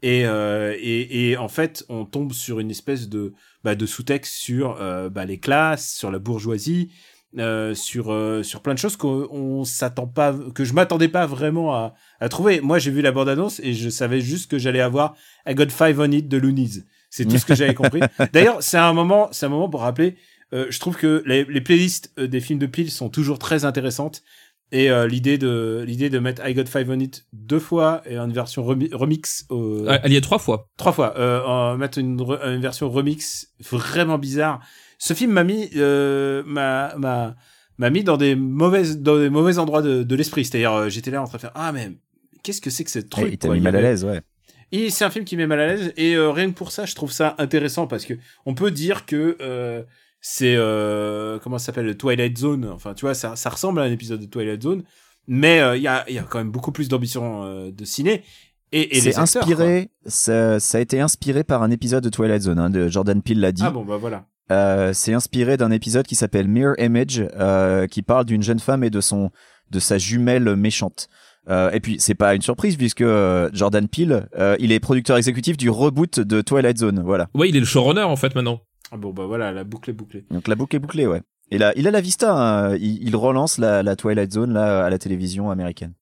[0.02, 3.32] et, euh, et, et en fait, on tombe sur une espèce de,
[3.64, 6.90] bah, de sous-texte sur euh, bah, les classes, sur la bourgeoisie,
[7.38, 11.26] euh, sur, euh, sur plein de choses qu'on on s'attend pas, que je m'attendais pas
[11.26, 12.60] vraiment à, à trouver.
[12.60, 15.14] Moi, j'ai vu la bande-annonce et je savais juste que j'allais avoir
[15.46, 16.82] I Got Five on It de Loonies.
[17.08, 18.00] C'est tout ce que j'avais compris.
[18.32, 20.16] D'ailleurs, c'est un moment, c'est un moment pour rappeler.
[20.52, 24.22] euh, je trouve que les, les playlists des films de Peel sont toujours très intéressantes.
[24.74, 28.18] Et euh, l'idée de l'idée de mettre I Got Five on It deux fois et
[28.18, 30.70] en version remi- remix au, Ah, Elle y est trois fois.
[30.78, 34.60] trois fois euh, mettre une, re- une version remix vraiment bizarre
[34.98, 37.36] ce film m'a mis euh, m'a m'a
[37.76, 41.10] m'a mis dans des mauvaises dans des mauvais endroits de, de l'esprit c'est-à-dire euh, j'étais
[41.10, 41.90] là en train de faire ah mais
[42.42, 44.20] qu'est-ce que c'est que ce truc il t'a mis mal à l'aise, ouais.
[44.72, 46.86] et c'est un film qui met mal à l'aise et euh, rien que pour ça
[46.86, 48.14] je trouve ça intéressant parce que
[48.46, 49.82] on peut dire que euh,
[50.22, 53.82] c'est euh, comment ça s'appelle le Twilight Zone enfin tu vois ça ça ressemble à
[53.82, 54.84] un épisode de Twilight Zone
[55.26, 57.84] mais euh, il y a il y a quand même beaucoup plus d'ambition euh, de
[57.84, 58.22] ciné
[58.74, 62.40] et, et les C'est inspiré, ça, ça a été inspiré par un épisode de Twilight
[62.40, 63.62] Zone, hein, de Jordan Peele l'a dit.
[63.66, 68.00] ah bon bah voilà Euh, c'est inspiré d'un épisode qui s'appelle Mirror Image, euh, qui
[68.02, 69.30] parle d'une jeune femme et de son,
[69.70, 71.08] de sa jumelle méchante.
[71.50, 75.16] Euh, et puis c'est pas une surprise puisque euh, Jordan Peele, euh, il est producteur
[75.18, 77.28] exécutif du reboot de Twilight Zone, voilà.
[77.34, 78.60] Ouais, il est le showrunner en fait maintenant.
[78.92, 81.22] Ah bon bah voilà la boucle est bouclée Donc la boucle est bouclée, ouais.
[81.50, 82.76] Et là, il a la vista, hein.
[82.76, 85.92] il, il relance la, la Twilight Zone là à la télévision américaine.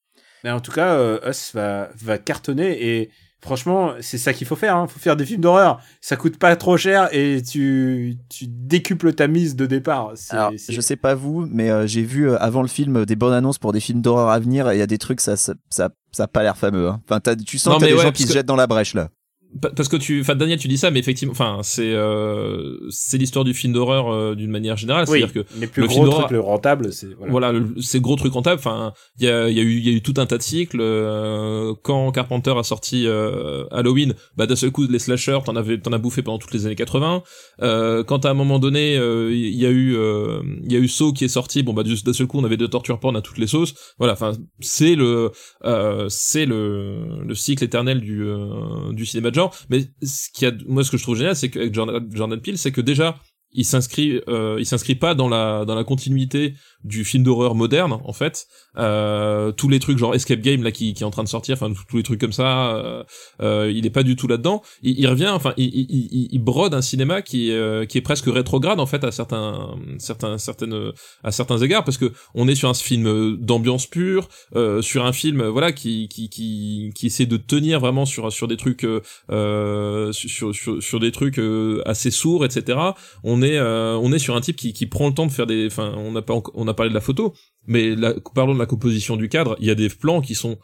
[0.44, 3.10] Mais en tout cas, euh, Us va, va cartonner et
[3.42, 4.76] franchement, c'est ça qu'il faut faire.
[4.76, 4.86] Hein.
[4.86, 5.80] faut faire des films d'horreur.
[6.00, 10.12] Ça coûte pas trop cher et tu, tu décuples ta mise de départ.
[10.30, 13.16] Alors, je sais pas vous, mais euh, j'ai vu euh, avant le film euh, des
[13.16, 15.36] bonnes annonces pour des films d'horreur à venir et il y a des trucs ça
[15.36, 16.88] ça ça, ça a pas l'air fameux.
[16.88, 17.00] Hein.
[17.08, 18.66] Enfin, tu sens Non, que t'as des ouais, gens qui se que- jettent dans la
[18.66, 19.08] brèche là.
[19.60, 23.18] Pa- Parce que tu, enfin Daniel, tu dis ça, mais effectivement, enfin c'est euh, c'est
[23.18, 25.06] l'histoire du film d'horreur euh, d'une manière générale.
[25.08, 27.30] oui, C'est-à-dire que les plus le gros film d'horreur- trucs, le rentable, c'est voilà.
[27.32, 28.60] voilà, le- ces gros trucs rentables.
[28.60, 30.38] Enfin, il y a, il y a eu, il y a eu tout un tas
[30.38, 30.78] de cycles.
[30.80, 35.78] euh, quand Carpenter a sorti euh, Halloween, bah d'un seul coup les slashers, t'en avais,
[35.80, 37.22] t'en as bouffé pendant toutes les années 80.
[37.62, 40.78] Euh, quand à un moment donné, euh, il y a eu, euh, il y a
[40.78, 43.00] eu Saw qui est sorti, bon bah du- d'un seul coup on avait de torture
[43.00, 43.74] porn à toutes les sauces.
[43.98, 45.32] Voilà, enfin c'est le,
[45.64, 48.22] euh, c'est le, le cycle éternel du,
[48.92, 49.39] du cinéma de genre.
[49.68, 52.58] Mais ce qui a, moi ce que je trouve génial, c'est qu'avec Jordan, Jordan Peele,
[52.58, 53.16] c'est que déjà
[53.52, 56.54] il s'inscrit euh, il s'inscrit pas dans la dans la continuité
[56.84, 58.46] du film d'horreur moderne en fait.
[58.78, 61.54] Euh, tous les trucs genre Escape Game là qui, qui est en train de sortir
[61.54, 63.02] enfin tous les trucs comme ça euh,
[63.42, 66.38] euh, il est pas du tout là dedans il, il revient enfin il, il, il,
[66.38, 70.92] brode un cinéma qui euh, qui est presque rétrograde en fait à certains certains certaines
[71.24, 75.12] à certains égards parce que on est sur un film d'ambiance pure euh, sur un
[75.12, 78.86] film voilà qui qui qui qui essaie de tenir vraiment sur sur des trucs
[79.28, 81.40] sur, sur sur des trucs
[81.86, 82.78] assez sourds etc
[83.24, 85.66] on est on est sur un type qui, qui prend le temps de faire des
[85.66, 87.34] enfin on n'a pas on a parlé de la photo
[87.66, 89.56] mais la, parlons de la composition du cadre.
[89.60, 90.58] Il y a des plans qui sont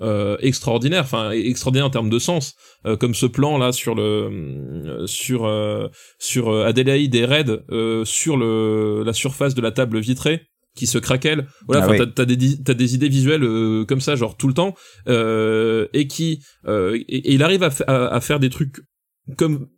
[0.00, 2.54] euh, extraordinaires enfin extraordinaires en termes de sens.
[2.86, 5.88] Euh, comme ce plan là sur le sur euh,
[6.18, 7.62] sur euh, Adélaïde et Red
[8.04, 10.42] sur le la surface de la table vitrée
[10.74, 11.46] qui se craquelle.
[11.68, 11.98] Voilà Ah oui.
[12.14, 13.46] t'as des t'as des idées visuelles
[13.86, 14.74] comme ça genre tout le temps
[15.06, 18.76] et qui et, et il arrive à, fa- à, à faire des trucs
[19.36, 19.68] comme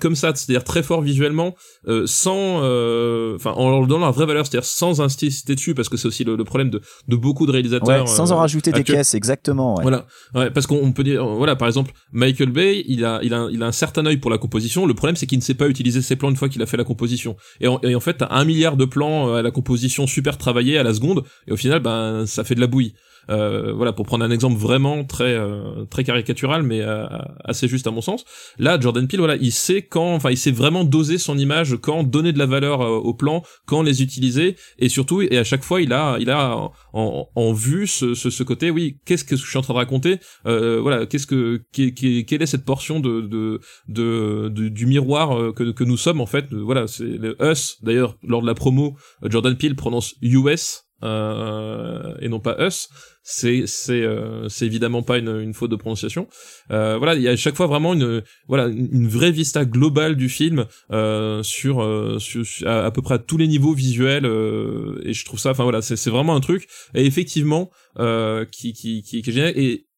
[0.00, 1.54] comme ça, c'est-à-dire très fort visuellement,
[1.88, 5.88] euh, sans, euh, enfin, en leur donnant la vraie valeur, c'est-à-dire sans insister dessus, parce
[5.88, 8.02] que c'est aussi le, le, problème de, de beaucoup de réalisateurs.
[8.02, 9.76] Ouais, sans en euh, rajouter des caisses, exactement.
[9.76, 9.82] Ouais.
[9.82, 13.48] Voilà, ouais, parce qu'on peut dire, voilà, par exemple, Michael Bay, il a, il a,
[13.50, 14.86] il a un certain œil pour la composition.
[14.86, 16.76] Le problème, c'est qu'il ne sait pas utiliser ses plans une fois qu'il a fait
[16.76, 17.36] la composition.
[17.60, 20.38] Et en, et en fait, t'as un milliard de plans euh, à la composition super
[20.38, 22.94] travaillés à la seconde, et au final, ben, ça fait de la bouillie.
[23.30, 27.06] Euh, voilà, pour prendre un exemple vraiment très euh, très caricatural, mais euh,
[27.44, 28.24] assez juste à mon sens.
[28.58, 32.02] Là, Jordan Peele, voilà, il sait quand, enfin, il sait vraiment doser son image, quand
[32.04, 35.80] donner de la valeur aux plans, quand les utiliser, et surtout, et à chaque fois,
[35.80, 36.56] il a, il a
[36.92, 39.78] en, en vue ce, ce, ce côté, oui, qu'est-ce que je suis en train de
[39.78, 45.70] raconter, voilà, qu'est-ce que, quelle est cette portion de, de, de, de- du miroir que,
[45.72, 47.78] que nous sommes en fait, voilà, c'est le us.
[47.82, 50.83] D'ailleurs, lors de la promo, Jordan Peele prononce US.
[51.04, 52.88] Euh, et non pas us
[53.24, 56.28] c'est c'est euh, c'est évidemment pas une, une faute de prononciation.
[56.70, 60.14] Euh, voilà il y a à chaque fois vraiment une voilà une vraie vista globale
[60.14, 65.00] du film euh, sur, euh, sur à, à peu près tous les niveaux visuels euh,
[65.04, 69.22] et je trouve ça enfin voilà c'est vraiment un truc et effectivement qui, qui qui
[69.22, 69.54] qui est génial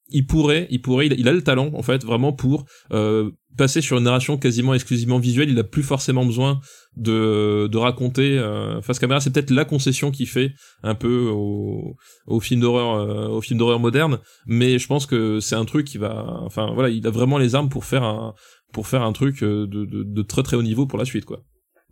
[0.09, 3.31] il pourrait il pourrait il a, il a le talent en fait vraiment pour euh,
[3.57, 6.61] passer sur une narration quasiment exclusivement visuelle il a plus forcément besoin
[6.97, 10.53] de de raconter euh, face caméra c'est peut-être la concession qu'il fait
[10.83, 11.97] un peu au
[12.27, 15.87] au film d'horreur euh, au film d'horreur moderne mais je pense que c'est un truc
[15.87, 18.35] qui va enfin voilà il a vraiment les armes pour faire un
[18.73, 21.25] pour faire un truc euh, de, de, de très très haut niveau pour la suite
[21.25, 21.43] quoi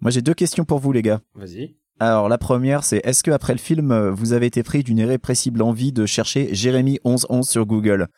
[0.00, 1.20] Moi, j'ai deux questions pour vous, les gars.
[1.34, 1.76] Vas-y.
[2.00, 4.98] Alors, la première, c'est est-ce que après le film, euh, vous avez été pris d'une
[4.98, 8.08] irrépressible envie de chercher Jérémy 1111 sur Google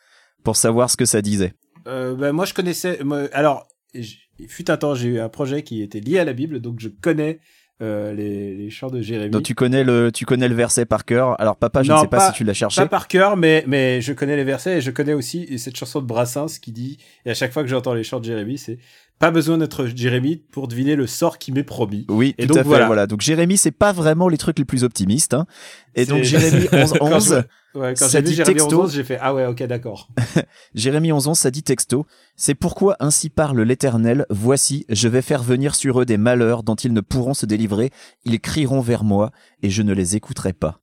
[0.43, 1.53] pour savoir ce que ça disait?
[1.87, 2.99] Euh, bah, moi, je connaissais.
[3.33, 3.67] alors,
[4.47, 6.89] fut un temps, j'ai eu un projet qui était lié à la Bible, donc je
[6.89, 7.39] connais
[7.81, 9.29] euh, les, les chants de Jérémie.
[9.31, 11.39] Donc, tu connais le, tu connais le verset par cœur.
[11.39, 12.81] Alors, papa, je Non, ne sais pas, pas- si tu l'as cherché.
[12.81, 16.01] Pas par cœur, mais, mais je connais les versets et je connais aussi cette chanson
[16.01, 18.79] de Brassens qui dit, et à chaque fois que j'entends les chants de Jérémie, c'est
[19.19, 22.05] pas besoin d'être Jérémie pour deviner le sort qui m'est promis.
[22.09, 22.67] Oui, Et tout donc, à fait.
[22.69, 22.85] voilà.
[22.87, 23.07] Voilà.
[23.07, 25.33] Donc Jérémy, c'est pas vraiment les trucs les plus optimistes.
[25.33, 25.45] Hein.
[25.95, 26.21] Et donc
[26.69, 27.41] Quand 1111, je-
[27.77, 28.81] Ouais, quand ça j'ai vu dit Jérémie texto.
[28.81, 30.09] 11, j'ai fait, ah ouais, ok, d'accord.
[30.75, 32.07] Jérémy 1111, ça dit texto.
[32.35, 34.25] C'est pourquoi ainsi parle l'Éternel.
[34.31, 37.91] Voici, je vais faire venir sur eux des malheurs dont ils ne pourront se délivrer.
[38.25, 40.79] Ils crieront vers moi et je ne les écouterai pas.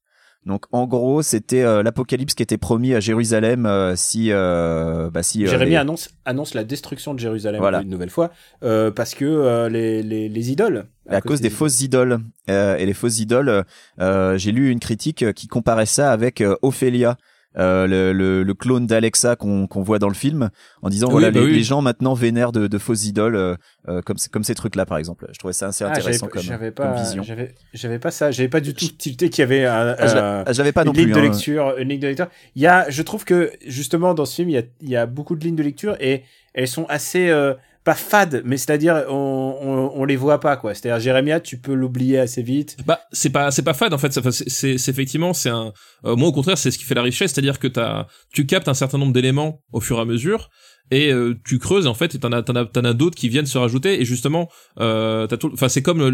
[0.46, 5.22] Donc en gros, c'était euh, l'apocalypse qui était promis à Jérusalem euh, si, euh, bah,
[5.22, 7.80] si euh, Jérémie les- annonce, annonce la destruction de Jérusalem Voilà.
[7.80, 8.30] une nouvelle fois,
[8.62, 10.84] euh, parce que euh, les, les, les idoles.
[11.08, 12.18] à cause des fausses idoles.
[12.50, 13.64] Euh, et les fausses idoles,
[14.00, 17.16] euh, j'ai lu une critique qui comparait ça avec Ophélia,
[17.56, 20.50] euh, le, le, le clone d'Alexa qu'on qu'on voit dans le film,
[20.82, 21.54] en disant Oui, voilà bah les, oui.
[21.54, 23.54] les gens maintenant vénèrent de, de fausses idoles euh,
[23.88, 25.26] euh, comme comme ces trucs là par exemple.
[25.32, 27.22] Je trouvais ça assez Ah, intéressant comme, j'avais comme pas, vision.
[27.22, 30.44] j'avais, j'avais pas ça, j'avais pas du tout tilté qu'il y avait un, Ah, l'a-
[30.46, 31.12] ah, pas une non ligne plus.
[31.12, 31.22] de hein.
[31.22, 32.28] lecture, une ligne de lecture.
[32.56, 34.96] Il y a, je trouve que justement dans ce film, il y a, il y
[34.96, 36.22] a beaucoup de lignes de lecture et
[36.54, 39.14] elles sont assez euh, pas fades, mais c'est-à-dire on,
[39.60, 40.74] on, on les voit pas quoi.
[40.74, 42.76] C'est-à-dire Jérémia, tu peux l'oublier assez vite.
[42.86, 44.10] Bah c'est pas c'est pas fade en fait.
[44.30, 45.72] C'est effectivement c'est un.
[46.06, 48.68] euh, moi au contraire c'est ce qui fait la richesse, c'est-à-dire que t'as tu captes
[48.68, 50.48] un certain nombre d'éléments au fur et à mesure
[50.90, 53.46] et euh, tu creuses en fait et t'en as t'en as as d'autres qui viennent
[53.46, 54.48] se rajouter et justement
[54.80, 55.50] euh, t'as tout.
[55.52, 56.10] Enfin c'est comme le,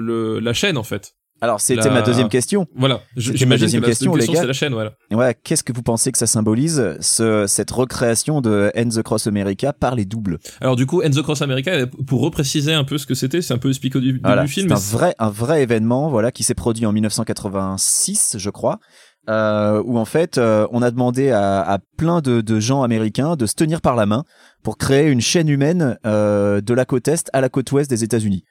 [0.00, 1.14] le- la chaîne en fait.
[1.44, 2.66] Alors c'était La- ma deuxième question.
[2.74, 3.00] Voilà.
[3.16, 4.40] J'imagine ma deuxième que la question, les gars.
[4.40, 4.92] C'est la chaîne voilà.
[5.12, 9.26] Ouais, qu'est-ce que vous pensez que ça symbolise ce, cette recréation de End the Cross
[9.26, 10.38] America par les doubles?
[10.60, 13.58] Alors du coup Enzo Cross America pour repréciser un peu ce que c'était, c'est un
[13.58, 14.68] peu le speak au début Voilà, du film.
[14.68, 18.78] c'est un vrai, un vrai événement, voilà, qui s'est produit en 1986, je crois,
[19.28, 23.36] euh, où en fait, euh, on a demandé à, à plein de, de gens américains
[23.36, 24.24] de se tenir par la main
[24.62, 28.04] pour créer une chaîne humaine euh, de la côte est à la côte ouest des
[28.04, 28.44] États-Unis.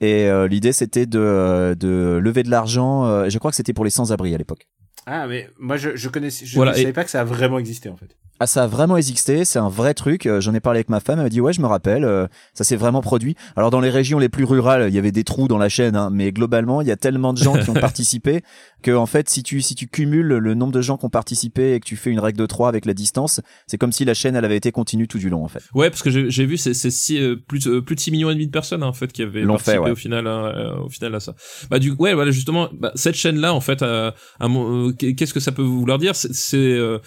[0.00, 3.04] Et euh, l'idée, c'était de, de lever de l'argent.
[3.06, 4.68] euh, je crois que c'était pour les sans-abri à l'époque.
[5.06, 7.24] Ah mais moi je, je connaissais, je Voilà, ne et- savais pas que ça a
[7.24, 8.16] vraiment existé en fait.
[8.40, 10.26] Ah, ça a vraiment existé, c'est un vrai truc.
[10.26, 12.26] euh, J'en ai parlé avec ma femme, elle m'a dit ouais, je me rappelle, euh,
[12.52, 13.36] ça s'est vraiment produit.
[13.54, 15.94] Alors dans les régions les plus rurales, il y avait des trous dans la chaîne,
[15.94, 18.42] hein, mais globalement, il y a tellement de gens qui ont participé
[18.82, 21.74] que en fait, si tu si tu cumules le nombre de gens qui ont participé
[21.74, 24.14] et que tu fais une règle de 3 avec la distance, c'est comme si la
[24.14, 25.62] chaîne elle avait été continue tout du long en fait.
[25.72, 28.30] Ouais, parce que j'ai j'ai vu c'est c'est euh, plus euh, plus de 6 millions
[28.30, 29.90] et demi de personnes hein, en fait qui avaient participé fait, ouais.
[29.92, 31.36] au final hein, euh, au final à ça.
[31.70, 34.83] Bah du ouais voilà justement bah, cette chaîne là en fait euh, à mon- euh,
[34.92, 36.14] qu'est-ce que ça peut vouloir dire?
[36.16, 36.98] C'est euh,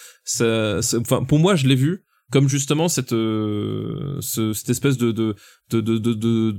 [0.99, 5.33] enfin pour moi je l'ai vu comme justement cette euh, ce- cette espèce de de
[5.71, 6.51] de de de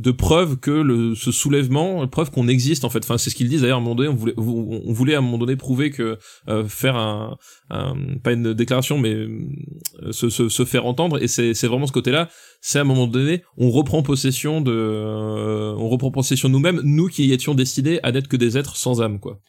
[0.00, 3.00] de, preuve que le ce soulèvement preuve qu'on existe en fait.
[3.02, 3.62] Enfin c'est ce qu'ils disent.
[3.62, 6.18] D'ailleurs à un moment donné on voulait on voulait à un moment donné prouver que
[6.48, 7.36] euh, faire un,
[7.70, 11.20] un pas une déclaration mais euh, se, se, se faire entendre.
[11.20, 12.28] Et c'est c'est vraiment ce côté là
[12.60, 17.08] c'est à un moment donné on reprend possession de euh, on reprend possession nous-mêmes nous
[17.08, 19.40] qui étions destinés à n'être que des êtres sans âme quoi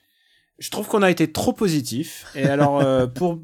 [0.62, 2.26] Je trouve qu'on a été trop positif.
[2.36, 3.40] Et alors, euh, pour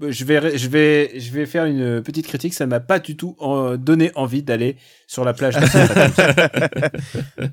[0.00, 2.54] je vais, je vais, je vais faire une petite critique.
[2.54, 3.36] Ça m'a pas du tout
[3.78, 6.90] donné envie d'aller sur la plage de Santa Cruz.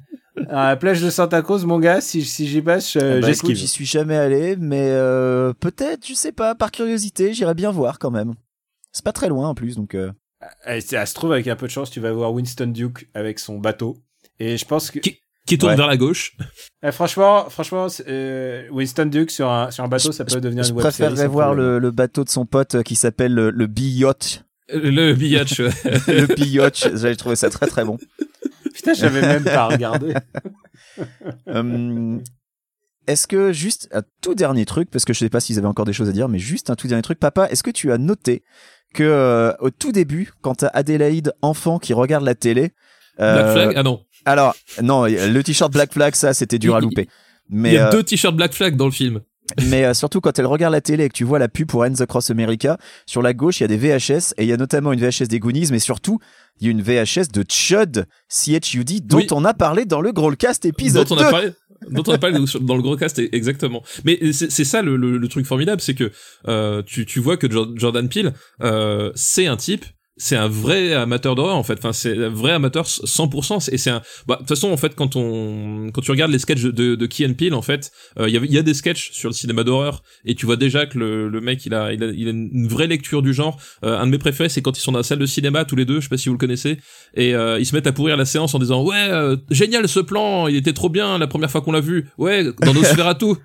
[0.47, 3.17] À la plage de Santa Cruz, mon gars, si, si j'y passe, Ah euh, bah,
[3.17, 3.55] écoute, j'esquive.
[3.57, 7.99] J'y suis jamais allé, mais euh, peut-être, je sais pas, par curiosité, j'irais bien voir
[7.99, 8.33] quand même.
[8.93, 9.95] C'est pas très loin en plus, donc.
[9.95, 10.11] euh,
[10.65, 13.37] Eh, ça se trouve, avec un peu de chance, tu vas voir Winston Duke avec
[13.37, 13.97] son bateau.
[14.39, 15.19] Et je pense que, Qui,
[15.49, 15.77] qui tourne Ouais.
[15.77, 16.35] vers la gauche.
[16.83, 20.63] eh, franchement, franchement, euh, Winston Duke sur un, sur un bateau, ça je- peut devenir
[20.63, 20.93] je une web série.
[21.09, 24.41] préférerais sans voir le, le bateau de son pote euh, qui s'appelle le, le Biotch.
[24.71, 25.13] Le ouais.
[26.07, 27.97] le Biotch, j'avais trouvé ça très très bon.
[28.73, 30.13] Putain, j'avais même pas regardé.
[31.47, 32.21] Hum,
[33.07, 35.85] est-ce que juste un tout dernier truc, parce que je sais pas s'ils avaient encore
[35.85, 37.97] des choses à dire, mais juste un tout dernier truc, papa, est-ce que tu as
[37.97, 38.43] noté
[38.93, 42.69] que euh, au tout début, quand t'as Adélaïde enfant qui regarde la télé, euh,
[43.19, 43.73] Black Flag?
[43.75, 44.01] Ah non.
[44.25, 47.07] alors non, le t-shirt Black Flag, ça c'était dur à Il- louper.
[47.51, 49.21] Il Mais y a euh, deux t-shirts Black Flag dans le film.
[49.67, 51.81] mais euh, surtout quand elle regarde la télé et que tu vois la pub pour
[51.81, 54.57] Ends Across America, sur la gauche il y a des VHS et il y a
[54.57, 56.19] notamment une VHS des Goonies, mais surtout
[56.61, 59.27] il y a une VHS de Chud, C-H-U-D, dont Oui.
[59.31, 61.25] on a parlé dans le Growlcast épisode dont on 2.
[61.25, 61.49] a parlé
[61.89, 65.17] dont on a parlé dans le gros cast e- exactement mais c'est ça le, le,
[65.17, 66.11] le truc formidable c'est que
[66.49, 69.85] euh, tu, tu vois que Jo- Jordan Peele euh, c'est un type
[70.21, 71.79] c'est un vrai amateur d'horreur en fait.
[71.79, 74.93] Enfin c'est un vrai amateur 100% et c'est un bah de toute façon en fait
[74.93, 78.27] quand on quand tu regardes les sketchs de, de Key and Peele en fait euh,
[78.29, 80.85] il y a y a des sketchs sur le cinéma d'horreur et tu vois déjà
[80.85, 83.57] que le, le mec il a, il a il a une vraie lecture du genre.
[83.83, 85.75] Euh, un de mes préférés c'est quand ils sont dans la salle de cinéma tous
[85.77, 86.77] les deux je sais pas si vous le connaissez
[87.15, 90.01] et euh, ils se mettent à pourrir la séance en disant ouais euh, génial ce
[90.01, 92.07] plan il était trop bien la première fois qu'on l'a vu.
[92.17, 93.25] Ouais dans Nosferatu.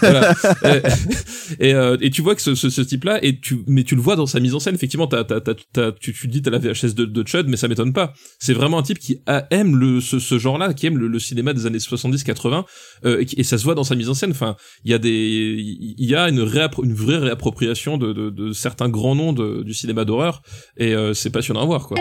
[0.00, 0.34] Voilà.
[0.64, 3.84] et, et, euh, et tu vois que ce, ce, ce type là et tu mais
[3.84, 6.28] tu le vois dans sa mise en scène effectivement t'as, t'as, t'as, t'as- tu, tu
[6.28, 8.98] dis t'as la VHS de, de Chud mais ça m'étonne pas c'est vraiment un type
[8.98, 11.78] qui a- aime le ce, ce genre là qui aime le, le cinéma des années
[11.80, 12.64] 70 80
[13.04, 15.10] euh, et, ça se voit dans sa mise en scène enfin il y a des
[15.10, 19.62] il y a une réappro- une vraie réappropriation de, de, de certains grands noms de,
[19.62, 20.42] du cinéma d'horreur
[20.76, 21.98] et euh, c'est passionnant à voir quoi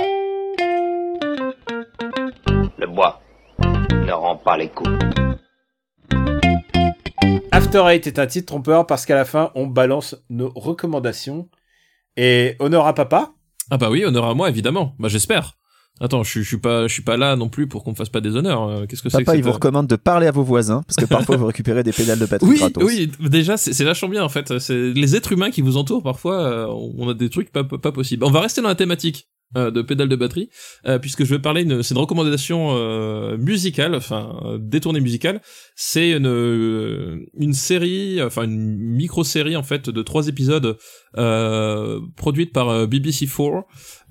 [2.78, 3.22] Le bois
[4.06, 4.90] ne rend pas les coups.
[7.52, 11.50] After Eight est un titre trompeur parce qu'à la fin, on balance nos recommandations.
[12.18, 13.34] Et honneur à papa.
[13.72, 14.94] Ah bah oui, honneur à moi évidemment.
[15.00, 15.54] Bah j'espère.
[16.00, 17.96] Attends, je, suis- je suis pas, je suis pas là non plus pour qu'on me
[17.96, 18.64] fasse pas des honneurs.
[18.68, 20.84] Euh, Qu'est-ce que c'est que Papa, il cette- vous recommande de parler à vos voisins,
[20.88, 22.84] parce que parfois vous récupérez des pédales de Patrick Oui, gratos.
[22.84, 23.12] oui.
[23.20, 24.58] Déjà, c'est vachement bien en fait.
[24.60, 26.02] C'est les êtres humains qui vous entourent.
[26.04, 26.68] Parfois, euh,
[26.98, 28.24] on a des trucs pas, pas possibles.
[28.26, 29.28] On va rester dans la thématique
[29.58, 30.50] euh, de pédales de batterie,
[30.88, 31.64] euh, puisque je vais parler.
[31.64, 35.42] une- C'est une recommandation euh, musicale, enfin euh, détournée musicale.
[35.76, 40.78] C'est une euh, une série, enfin une micro série en fait de trois épisodes
[41.18, 43.64] euh, produite par euh, BBC4,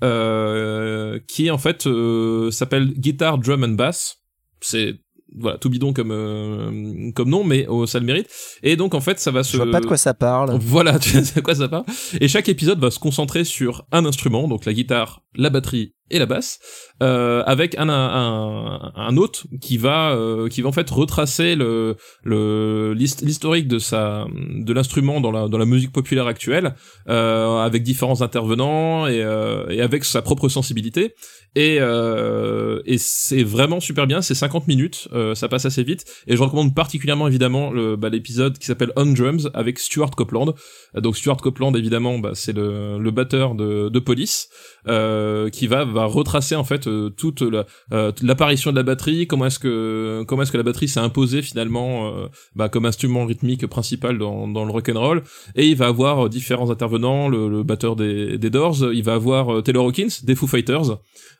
[0.03, 4.17] euh, qui en fait euh, s'appelle Guitar, Drum and Bass.
[4.61, 4.95] C'est
[5.33, 8.27] voilà tout bidon comme euh, comme nom, mais oh, ça le mérite.
[8.63, 10.57] Et donc en fait ça va se Je vois pas de quoi ça parle.
[10.61, 11.85] voilà, tu sais à quoi ça parle.
[12.19, 16.19] Et chaque épisode va se concentrer sur un instrument, donc la guitare, la batterie et
[16.19, 16.59] la basse,
[17.01, 21.95] euh, avec un, un, un hôte qui va euh, qui va en fait retracer le
[22.23, 26.75] le l'hist- l'historique de sa de l'instrument dans la dans la musique populaire actuelle,
[27.07, 31.15] euh, avec différents intervenants et euh, et avec sa propre sensibilité.
[31.55, 34.21] Et euh, et c'est vraiment super bien.
[34.21, 36.03] C'est 50 minutes, euh, ça passe assez vite.
[36.27, 40.53] Et je recommande particulièrement évidemment le bah, l'épisode qui s'appelle On Drums avec Stuart Copeland.
[40.95, 44.49] Donc Stuart Copeland évidemment bah, c'est le, le batteur de, de Police
[44.87, 45.20] euh,
[45.51, 49.59] qui va va retracer en fait euh, toute euh, l'apparition de la batterie, comment est-ce
[49.59, 54.17] que comment est-ce que la batterie s'est imposée finalement euh, bah, comme instrument rythmique principal
[54.17, 55.23] dans, le rock and roll.
[55.55, 59.61] Et il va avoir euh, différents intervenants, le, batteur des, Doors, il va avoir euh,
[59.61, 60.97] Taylor Hawkins des Foo Fighters.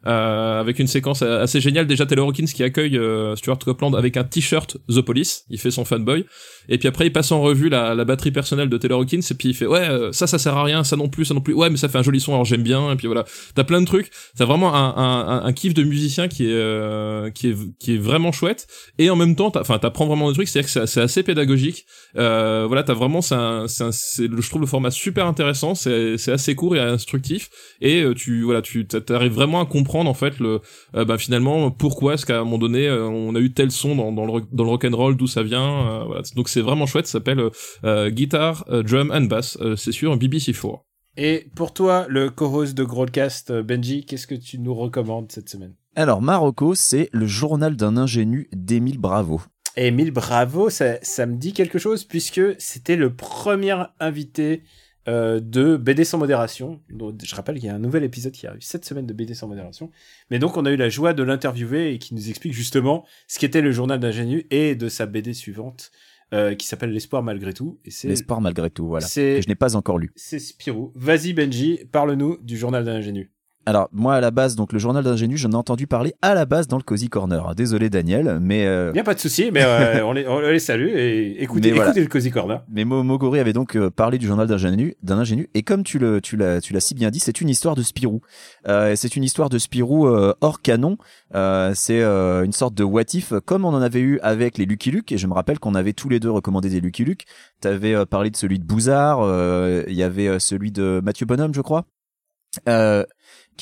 [0.08, 4.18] Euh, avec une séquence assez géniale déjà Taylor Hawkins qui accueille euh, Stuart Copeland avec
[4.18, 6.26] un t-shirt The Police il fait son fanboy
[6.70, 9.50] et puis après il passe en revue la, batterie personnelle de Taylor Hawkins et puis
[9.50, 11.54] il fait ouais euh, ça ça sert à rien ça non plus ça non plus
[11.54, 13.80] ouais mais ça fait un joli son alors j'aime bien et puis voilà t'as plein
[13.80, 14.12] de trucs.
[14.36, 17.98] T'as vraiment un, un, un, kiff de musicien qui est euh, qui est qui est
[17.98, 18.68] vraiment chouette.
[18.98, 20.50] Et en même temps enfin t'apprends vraiment des trucs.
[20.50, 21.86] C'est à dire que c'est c'est assez pédagogique.
[22.18, 23.36] Euh, voilà t'as vraiment c'est
[23.68, 25.74] c'est c'est je trouve le format super intéressant.
[25.74, 27.50] C'est c'est assez court et instructif.
[27.80, 30.60] Et euh, tu voilà tu t'arrives vraiment à comprendre en fait le
[30.96, 33.96] euh, bah, finalement pourquoi est-ce qu'à un moment donné euh, on a eu tel son
[33.96, 36.24] dans, dans le dans le rock and roll d'où ça vient voilà.
[36.36, 37.08] donc c'est vraiment chouette.
[37.08, 37.50] Ça s'appelle
[38.12, 39.58] guitare drum and bass.
[39.78, 44.60] C'est sur BBC4 Et pour toi, le co-host de Grollcast, euh, Benji, qu'est-ce que tu
[44.60, 45.74] nous recommandes cette semaine?
[45.96, 49.42] Alors, Marocco, c'est le journal d'un ingénu d'Émile Bravo.
[49.76, 54.64] Et Emile Bravo, ça, ça me dit quelque chose puisque c'était le premier invité
[55.08, 56.80] euh, de BD sans modération.
[56.90, 59.34] Donc, je rappelle qu'il y a un nouvel épisode qui arrive cette semaine de BD
[59.34, 59.90] sans modération.
[60.30, 63.40] Mais donc on a eu la joie de l'interviewer et qui nous explique justement ce
[63.40, 65.92] qu'était le journal d'ingénu et de sa BD suivante
[66.34, 67.80] euh, qui s'appelle L'espoir malgré tout.
[67.86, 69.06] Et c'est L'espoir malgré tout, voilà.
[69.06, 70.12] C'est- Que je n'ai pas encore lu.
[70.16, 70.92] c'est Spirou.
[70.96, 73.32] Vas-y Benji, parle-nous du journal d'un ingénu.
[73.68, 76.46] Alors moi à la base, donc le journal d'ingénu, j'en ai entendu parler à la
[76.46, 77.54] base dans le Cozy Corner.
[77.54, 80.88] Désolé Daniel, mais euh, a pas de souci, mais euh, on, les, on les salue
[80.88, 81.90] et écoutez, voilà.
[81.92, 82.64] écoutez le Cozy Corner.
[82.72, 86.00] mais Mo- Mogori avait donc euh, parlé du journal d'ingénu, d'un ingénu, et comme tu
[86.00, 88.22] le, tu l'as, tu l'as si bien dit, c'est une histoire de Spirou.
[88.68, 90.98] Euh, c'est une histoire de Spirou euh, hors canon.
[91.36, 94.66] Euh, c'est euh, une sorte de what if, comme on en avait eu avec les
[94.66, 95.12] Lucky Luke.
[95.12, 97.26] Et je me rappelle qu'on avait tous les deux recommandé des Lucky Luke.
[97.62, 99.20] T'avais euh, parlé de celui de Bouzard.
[99.22, 101.86] euh, Il y avait euh, celui de Mathieu Bonhomme, je crois.
[102.68, 103.06] Euh,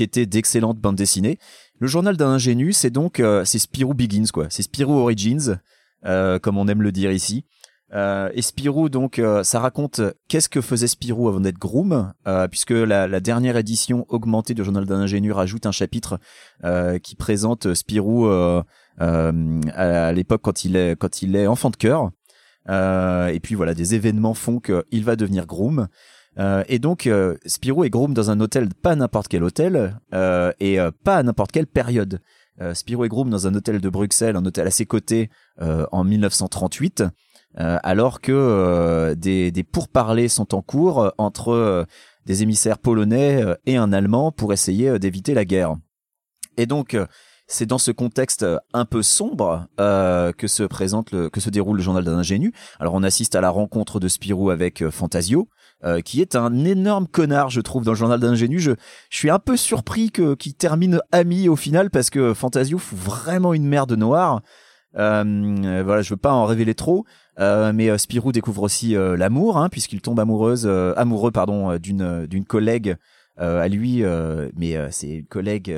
[0.07, 1.37] qui d'excellentes bandes dessinées.
[1.79, 5.59] Le journal d'un ingénu, c'est donc euh, c'est Spirou Begins quoi, c'est Spirou Origins,
[6.05, 7.45] euh, comme on aime le dire ici.
[7.91, 12.13] Euh, et Spirou, donc, ça raconte qu'est-ce que faisait Spirou avant d'être Groom,
[12.51, 16.19] puisque la, dernière édition augmentée du journal d'un ingénu rajoute un chapitre
[17.01, 18.29] qui présente Spirou
[18.99, 22.11] à, l'époque quand il est quand il est enfant de cœur.
[22.67, 25.87] Et puis voilà, des événements font qu'il va devenir Groom.
[26.39, 30.51] Euh, et donc, euh, Spirou est Groom dans un hôtel, pas n'importe quel hôtel, euh,
[30.59, 32.21] et euh, pas à n'importe quelle période.
[32.73, 35.29] Spirou est Groom dans un hôtel de Bruxelles, un hôtel à ses côtés,
[35.61, 37.05] en 1938,
[37.57, 41.85] euh, alors que des, pourparlers sont en cours entre
[42.25, 45.77] des émissaires polonais et un Allemand pour essayer d'éviter la guerre.
[46.57, 46.97] Et donc,
[47.47, 51.83] c'est dans ce contexte un peu sombre que se présente le, que se déroule le
[51.83, 52.51] journal d'un ingénu.
[52.81, 55.47] Alors, on assiste à la rencontre de Spirou avec Fantasio,
[55.83, 58.59] euh, qui est un énorme connard, je trouve, dans le journal d'ingénu.
[58.59, 58.71] Je,
[59.09, 62.97] je suis un peu surpris que qu'il termine ami au final parce que Fantasio fout
[62.97, 64.41] vraiment une merde noire.
[64.97, 67.05] Euh, voilà, je veux pas en révéler trop,
[67.39, 71.77] euh, mais euh, Spirou découvre aussi euh, l'amour, hein, puisqu'il tombe amoureuse, euh, amoureux, pardon,
[71.77, 72.95] d'une d'une collègue
[73.37, 74.03] à lui,
[74.57, 75.73] mais c'est une collègue.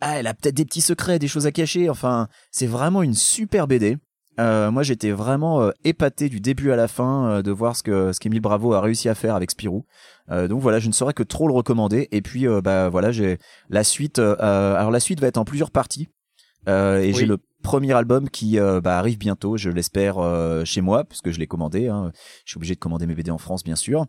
[0.00, 1.90] ah, elle a peut-être des petits secrets, des choses à cacher.
[1.90, 3.98] Enfin, c'est vraiment une super BD.
[4.38, 7.82] Euh, moi, j'étais vraiment euh, épaté du début à la fin euh, de voir ce
[7.82, 9.84] que ce qu'Émile Bravo a réussi à faire avec Spirou.
[10.28, 12.08] Donc voilà, je ne saurais que trop le recommander.
[12.10, 13.38] Et puis, bah voilà, j'ai
[13.70, 14.18] la suite.
[14.18, 16.08] alors la suite va être en plusieurs parties.
[16.66, 17.14] Et Oui.
[17.14, 20.16] j'ai le premier album qui bah, arrive bientôt, je l'espère,
[20.64, 21.86] chez moi, puisque je l'ai commandé.
[21.86, 22.10] Hein.
[22.44, 24.06] Je suis obligé de commander mes BD en France, bien sûr.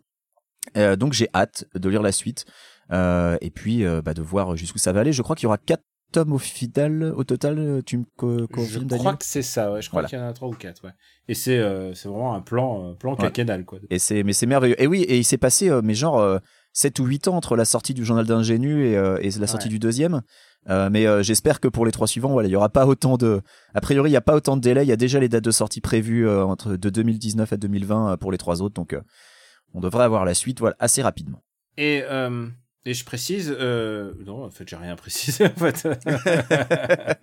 [0.76, 2.48] Donc j'ai hâte de lire la suite
[2.92, 5.14] euh, et puis euh, bah, de voir jusqu'où ça va aller.
[5.14, 7.60] Je crois qu'il y aura quatre tomes au final, au total.
[7.60, 9.82] euh, Tu me co- Je confirmes, crois que c'est ça, ouais.
[9.82, 10.10] Je crois Voilà.
[10.10, 10.92] qu'il y en a trois ou quatre, ouais.
[11.28, 13.18] Et c'est euh, c'est vraiment un plan, euh, plan Ouais.
[13.18, 13.80] quinquennal, quoi.
[13.90, 14.82] Et c'est mais c'est merveilleux.
[14.82, 16.40] Et oui, et il s'est passé euh, mais genre euh,
[16.74, 19.66] 7 ou 8 ans entre la sortie du journal d'ingénu et, euh, et la sortie
[19.68, 19.72] Ouais.
[19.72, 20.22] du deuxième.
[20.70, 23.16] Euh, mais euh, j'espère que pour les trois suivants, voilà, il y aura pas autant
[23.18, 23.42] de
[23.74, 25.44] a priori, il y a pas autant de délai, il y a déjà les dates
[25.46, 28.92] de sortie prévues euh, entre de 2019 à 2020 euh, pour les trois autres donc
[28.94, 29.02] euh,
[29.74, 31.42] on devrait avoir la suite voilà assez rapidement.
[31.78, 32.48] Et, euh,
[32.88, 35.86] et je précise, euh, non, en fait, j'ai rien précisé, en fait.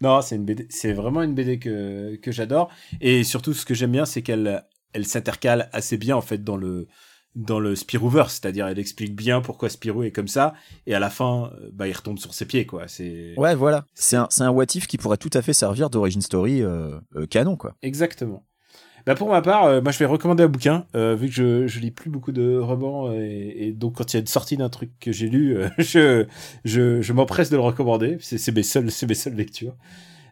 [0.00, 2.68] non, c'est une BD, c'est vraiment une BD que, que j'adore.
[3.00, 6.56] Et surtout, ce que j'aime bien, c'est qu'elle, elle s'intercale assez bien, en fait, dans
[6.56, 6.88] le,
[7.36, 8.40] dans le Spirouverse.
[8.40, 10.54] C'est-à-dire, elle explique bien pourquoi Spirou est comme ça.
[10.86, 12.88] Et à la fin, euh, bah, il retombe sur ses pieds, quoi.
[12.88, 13.86] C'est, Ouais, voilà.
[13.94, 16.98] C'est un c'est un what if qui pourrait tout à fait servir d'origin story euh,
[17.14, 17.76] euh, canon quoi.
[17.82, 18.44] Exactement.
[19.06, 21.66] Bah pour ma part, euh, moi je vais recommander un bouquin, euh, vu que je,
[21.66, 24.56] je lis plus beaucoup de romans, et, et donc quand il y a une sortie
[24.56, 26.24] d'un truc que j'ai lu, euh, je,
[26.64, 29.76] je, je m'empresse de le recommander, c'est mes seules, mes seules lectures.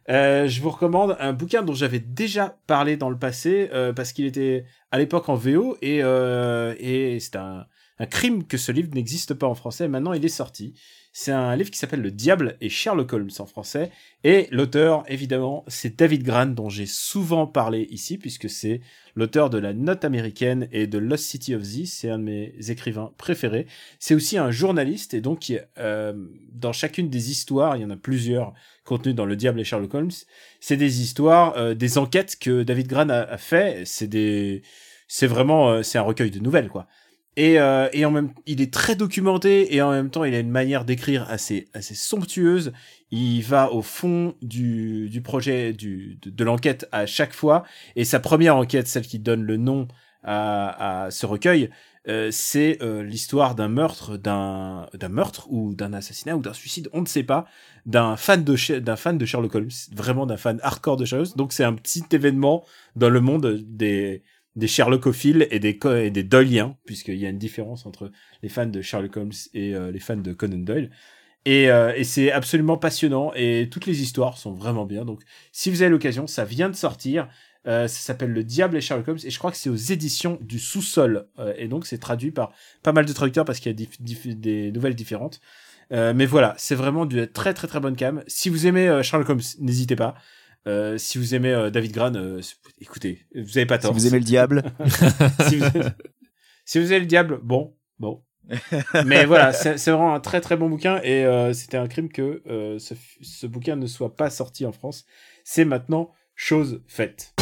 [0.08, 4.12] Euh, je vous recommande un bouquin dont j'avais déjà parlé dans le passé, euh, parce
[4.12, 7.66] qu'il était à l'époque en VO, et, euh, et c'est un,
[7.98, 10.74] un crime que ce livre n'existe pas en français, maintenant il est sorti.
[11.14, 13.90] C'est un livre qui s'appelle Le Diable et Sherlock Holmes en français.
[14.24, 18.80] Et l'auteur, évidemment, c'est David Gran, dont j'ai souvent parlé ici, puisque c'est
[19.14, 21.84] l'auteur de La Note américaine et de Lost City of Z.
[21.84, 23.66] C'est un de mes écrivains préférés.
[23.98, 26.14] C'est aussi un journaliste, et donc, euh,
[26.50, 28.54] dans chacune des histoires, il y en a plusieurs
[28.84, 30.10] contenues dans Le Diable et Sherlock Holmes,
[30.60, 33.82] c'est des histoires, euh, des enquêtes que David Gran a, a fait.
[33.84, 34.62] C'est des,
[35.08, 36.88] c'est vraiment, euh, c'est un recueil de nouvelles, quoi.
[37.36, 40.38] Et, euh, et en même, il est très documenté et en même temps, il a
[40.38, 42.72] une manière d'écrire assez, assez somptueuse.
[43.10, 47.64] Il va au fond du, du projet, du, de, l'enquête à chaque fois.
[47.96, 49.88] Et sa première enquête, celle qui donne le nom
[50.22, 51.70] à, à ce recueil,
[52.08, 56.88] euh, c'est euh, l'histoire d'un meurtre, d'un, d'un meurtre ou d'un assassinat ou d'un suicide,
[56.92, 57.46] on ne sait pas,
[57.86, 61.36] d'un fan de d'un fan de Sherlock Holmes, vraiment d'un fan hardcore de Sherlock Holmes.
[61.36, 62.64] Donc c'est un petit événement
[62.96, 64.22] dans le monde des
[64.56, 68.10] des Sherlockophiles et des et des Doyliens, puisqu'il y a une différence entre
[68.42, 70.90] les fans de Sherlock Holmes et euh, les fans de Conan Doyle.
[71.44, 75.04] Et, euh, et c'est absolument passionnant et toutes les histoires sont vraiment bien.
[75.04, 77.28] Donc, si vous avez l'occasion, ça vient de sortir.
[77.66, 80.38] Euh, ça s'appelle Le Diable et Sherlock Holmes et je crois que c'est aux éditions
[80.40, 81.28] du Sous-sol.
[81.56, 84.94] Et donc, c'est traduit par pas mal de traducteurs parce qu'il y a des nouvelles
[84.94, 85.40] différentes.
[85.90, 88.22] Mais voilà, c'est vraiment du très très très bonne cam.
[88.26, 90.14] Si vous aimez Sherlock Holmes, n'hésitez pas.
[90.66, 92.40] Euh, si vous aimez euh, David Gran, euh,
[92.80, 93.92] écoutez, vous avez pas Si tort.
[93.92, 94.62] vous aimez le diable,
[95.48, 95.66] si, vous...
[96.64, 98.22] si vous aimez le diable, bon, bon.
[99.04, 102.42] Mais voilà, c'est vraiment un très très bon bouquin et c'était un crime que
[102.78, 105.04] ce, ce bouquin ne soit pas sorti en France.
[105.44, 107.34] C'est maintenant chose faite.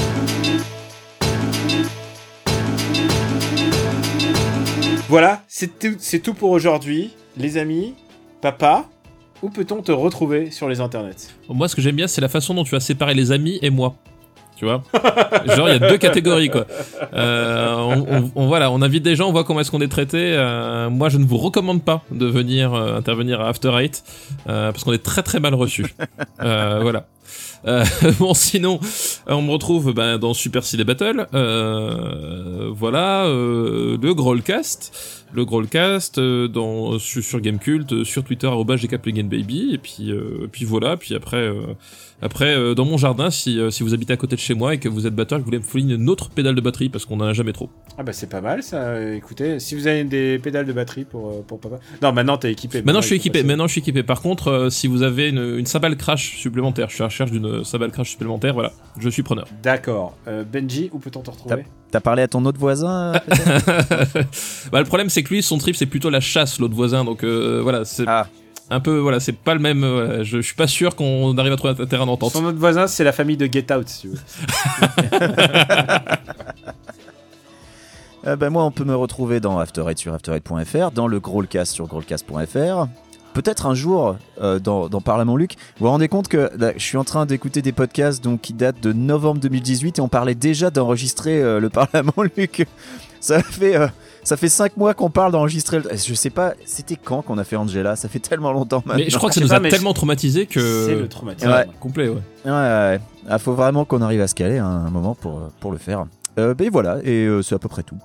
[5.08, 7.94] Voilà, c'est tout, c'est tout pour aujourd'hui, les amis.
[8.40, 8.88] Papa,
[9.42, 12.54] où peut-on te retrouver sur les internets Moi, ce que j'aime bien, c'est la façon
[12.54, 13.94] dont tu as séparé les amis et moi.
[14.60, 14.82] Tu vois
[15.56, 16.66] Genre, il y a deux catégories, quoi.
[17.14, 20.34] Euh, on, voilà, on invite des gens, on voit comment est-ce qu'on est traité.
[20.34, 24.04] Euh, moi, je ne vous recommande pas de venir euh, intervenir à After Eight,
[24.44, 25.86] parce qu'on est très très mal reçu.
[26.38, 27.06] Voilà.
[28.18, 28.80] Bon, sinon,
[29.26, 31.26] on me retrouve ben, dans Super Ciné Battle.
[32.72, 35.19] Voilà, le Growlcast.
[35.32, 38.46] Le Growlcast euh, dans, sur, sur Gamecult, euh, sur Twitter,
[39.28, 39.72] Baby.
[39.72, 41.62] Et puis, euh, puis voilà, puis après, euh,
[42.22, 44.74] après euh, dans mon jardin, si, euh, si vous habitez à côté de chez moi
[44.74, 47.04] et que vous êtes batteur vous voulez me fournir une autre pédale de batterie, parce
[47.04, 47.70] qu'on en a jamais trop.
[47.98, 49.00] Ah bah c'est pas mal ça.
[49.12, 51.76] Écoutez, si vous avez des pédales de batterie pour, euh, pour papa.
[52.02, 52.82] Non, maintenant t'es équipé.
[52.82, 53.38] Maintenant, je suis équipé.
[53.40, 53.46] passer.
[53.48, 54.02] Maintenant, je suis équipé.
[54.02, 57.08] Par contre, euh, si vous avez une, une cymbale crash supplémentaire, je suis à la
[57.08, 58.54] recherche d'une cymbale crash supplémentaire.
[58.54, 59.46] Voilà, je suis preneur.
[59.62, 60.16] D'accord.
[60.28, 61.64] Euh, Benji, où peut-on te retrouver?
[61.90, 63.12] T'as parlé à ton autre voisin
[64.72, 67.04] bah, le problème, c'est que lui, son trip, c'est plutôt la chasse, l'autre voisin.
[67.04, 68.28] Donc euh, voilà, c'est Ah.
[68.70, 69.82] Un peu, voilà, c'est pas le même.
[69.84, 72.32] euh, voilà, je, je suis pas sûr qu'on arrive à trouver un terrain d'entente.
[72.32, 74.18] Son autre voisin, c'est la famille de Get Out, si tu veux.
[78.26, 81.72] Euh, ben moi, on peut me retrouver dans After Eight sur afterite.fr, dans le Growlcast
[81.72, 82.86] sur growlcast.fr.
[83.32, 85.54] Peut-être un jour euh, dans, dans Parle à mon Luc.
[85.78, 88.52] Vous vous rendez compte que là, je suis en train d'écouter des podcasts donc, qui
[88.52, 92.66] datent de novembre 2018 et on parlait déjà d'enregistrer euh, le Parle à mon Luc.
[93.20, 93.86] Ça fait, euh,
[94.22, 95.80] ça fait 5 mois qu'on parle d'enregistrer.
[95.80, 97.96] le- Je sais pas, c'était quand qu'on a fait Angela?
[97.96, 99.04] Ça fait tellement longtemps maintenant.
[99.04, 100.86] Mais je crois que ça nous a tellement traumatisé que.
[100.86, 101.50] C'est le traumatisme.
[101.50, 101.66] Ouais.
[101.80, 102.14] Complet, ouais.
[102.44, 103.00] Ouais, ouais, ouais.
[103.28, 106.06] Ah, faut vraiment qu'on arrive à se caler hein, un moment pour, pour le faire.
[106.38, 107.98] Euh, ben voilà, et euh, c'est à peu près tout.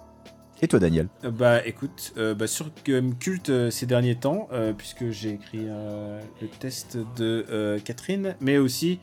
[0.61, 1.07] Et toi, Daniel?
[1.23, 2.67] Euh, Bah écoute, euh, bah, sur
[3.19, 8.35] Cult euh, ces derniers temps, euh, puisque j'ai écrit euh, le test de euh, Catherine,
[8.41, 8.99] mais aussi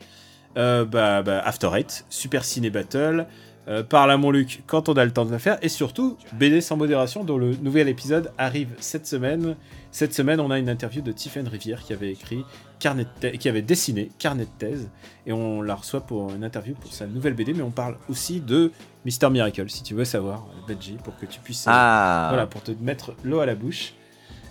[0.57, 3.27] euh, bah, bah, After Eight, Super Ciné Battle,
[3.67, 6.17] euh, Parle à mon Luc quand on a le temps de le faire, et surtout
[6.33, 9.55] BD sans modération, dont le nouvel épisode arrive cette semaine.
[9.91, 12.43] Cette semaine, on a une interview de Tiffen Rivière qui avait écrit
[12.79, 13.05] carnet
[13.39, 14.89] qui avait dessiné Carnet de thèse,
[15.25, 18.41] et on la reçoit pour une interview pour sa nouvelle BD, mais on parle aussi
[18.41, 18.71] de
[19.05, 21.67] Mister Miracle, si tu veux savoir, Benji, pour que tu puisses...
[21.67, 23.93] euh, Ah voilà, pour te mettre l'eau à la bouche.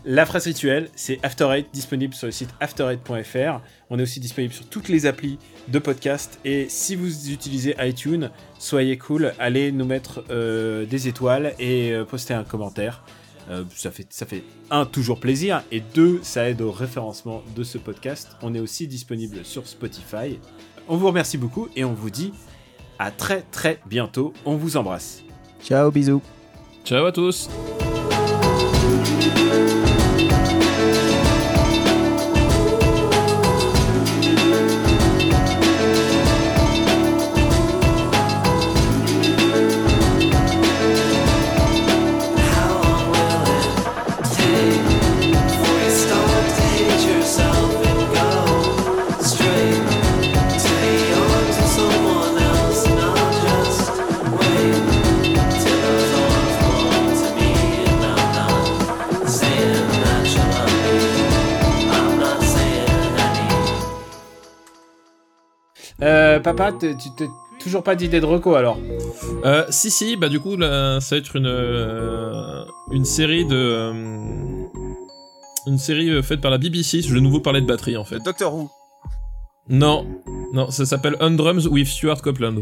[0.04, 3.60] La phrase rituelle, c'est After Eight, disponible sur le site after8.fr.
[3.88, 5.38] On est aussi disponible sur toutes les applis
[5.68, 6.40] de podcast.
[6.44, 12.04] Et si vous utilisez iTunes, soyez cool, allez nous mettre euh, des étoiles et euh,
[12.04, 13.04] poster un commentaire.
[13.50, 17.62] Euh, ça, fait, ça fait un, toujours plaisir, et deux, ça aide au référencement de
[17.62, 18.30] ce podcast.
[18.42, 20.40] On est aussi disponible sur Spotify.
[20.88, 22.32] On vous remercie beaucoup et on vous dit
[22.98, 24.32] à très très bientôt.
[24.44, 25.22] On vous embrasse.
[25.62, 26.22] Ciao, bisous
[26.84, 27.48] Ciao à tous.
[66.02, 67.28] Euh, papa, tu t'es
[67.60, 68.76] toujours pas d'idée de reco alors
[69.44, 73.54] Euh, si si, bah du coup là, ça va être une euh, une série de
[73.56, 73.92] euh,
[75.66, 77.02] une série euh, faite par la BBC.
[77.02, 78.18] Je vais de nouveau parler de batterie en fait.
[78.24, 78.68] Doctor Who
[79.68, 80.04] Non,
[80.52, 82.56] non, ça s'appelle On Drums with Stuart Copeland.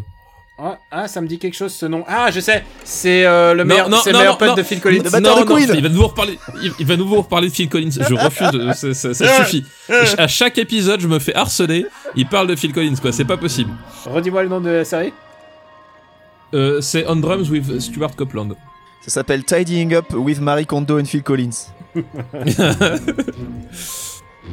[0.63, 2.05] Ah, ah, ça me dit quelque chose ce nom.
[2.07, 4.55] Ah, je sais, c'est euh, le Non, meilleur, non, le non, meilleur non, pote non.
[4.57, 5.03] de Phil Collins.
[5.05, 5.71] Le non, de Queen.
[5.75, 6.39] il va nouveau reparler.
[6.63, 7.91] Il, il va nouveau reparler de Phil Collins.
[7.91, 8.51] Je refuse.
[8.51, 9.65] de- ça, ça- ça suffit.
[10.19, 11.87] À chaque épisode, je me fais harceler.
[12.17, 13.13] Il parle de Phil Collins, quoi.
[13.13, 13.71] C'est pas possible.
[14.07, 15.13] Redis-moi le nom de la série.
[16.53, 18.49] Euh, c'est On Drums with Stuart Copeland.
[19.03, 21.69] Ça s'appelle Tidying Up with Marie Kondo and Phil Collins.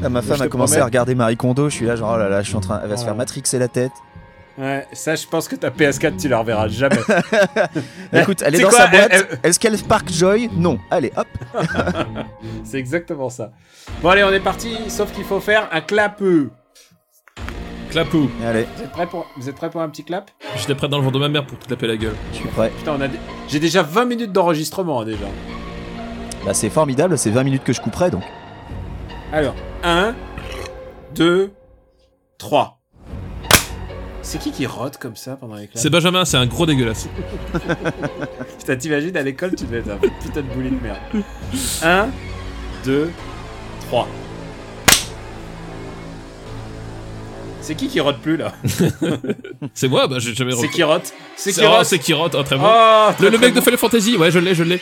[0.03, 0.81] Ah, ma femme a commencé promets.
[0.83, 2.79] à regarder Marie Kondo, je suis là genre oh là là, je suis en train,
[2.83, 3.91] elle va se faire matrixer la tête.
[4.57, 6.95] Ouais, ça, je pense que ta PS4, tu la reverras jamais.
[8.13, 9.09] Écoute, elle est dans quoi, sa boîte.
[9.11, 10.49] elle- Est-ce qu'elle Spark Joy?
[10.53, 10.79] Non.
[10.89, 11.27] Allez, hop.
[12.63, 13.51] c'est exactement ça.
[14.01, 16.19] Bon, allez, on est parti, sauf qu'il faut faire un clap.
[16.21, 16.49] Vous
[17.91, 18.29] Clapou.
[18.45, 20.29] Allez, êtes prêts pour, vous êtes prêts pour un petit clap?
[20.57, 22.15] J'étais prêt dans le ventre de ma mère pour te taper la gueule.
[22.33, 22.69] je suis prêt.
[22.77, 23.07] Putain, on a
[23.47, 25.25] j'ai déjà 20 minutes d'enregistrement hein, déjà.
[26.45, 28.23] Bah c'est formidable, c'est 20 minutes que je couperai donc.
[29.31, 30.15] Alors, 1,
[31.15, 31.51] 2,
[32.39, 32.76] 3.
[34.29, 37.07] C'est qui qui rote comme ça pendant les classes C'est Benjamin, c'est un gros dégueulasse.
[38.59, 40.97] Putain, t'imagines à l'école, tu devais être un putain de boulet de merde.
[41.81, 42.09] 1,
[42.83, 43.09] 2,
[43.87, 44.09] 3.
[47.61, 48.53] C'est qui qui rote plus là
[49.73, 52.11] C'est moi, bah j'ai jamais C'est qui rote C'est qui C'est oh, rote c'est qui
[52.11, 52.65] rote, oh, très bon.
[52.67, 53.63] Oh, le, le très mec de bon.
[53.63, 54.81] Final Fantasy, ouais, je l'ai, je l'ai.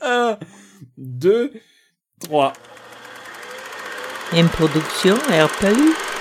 [0.00, 0.38] 1,
[0.96, 1.52] 2,
[2.20, 2.54] 3.
[4.34, 6.11] Une production RPU.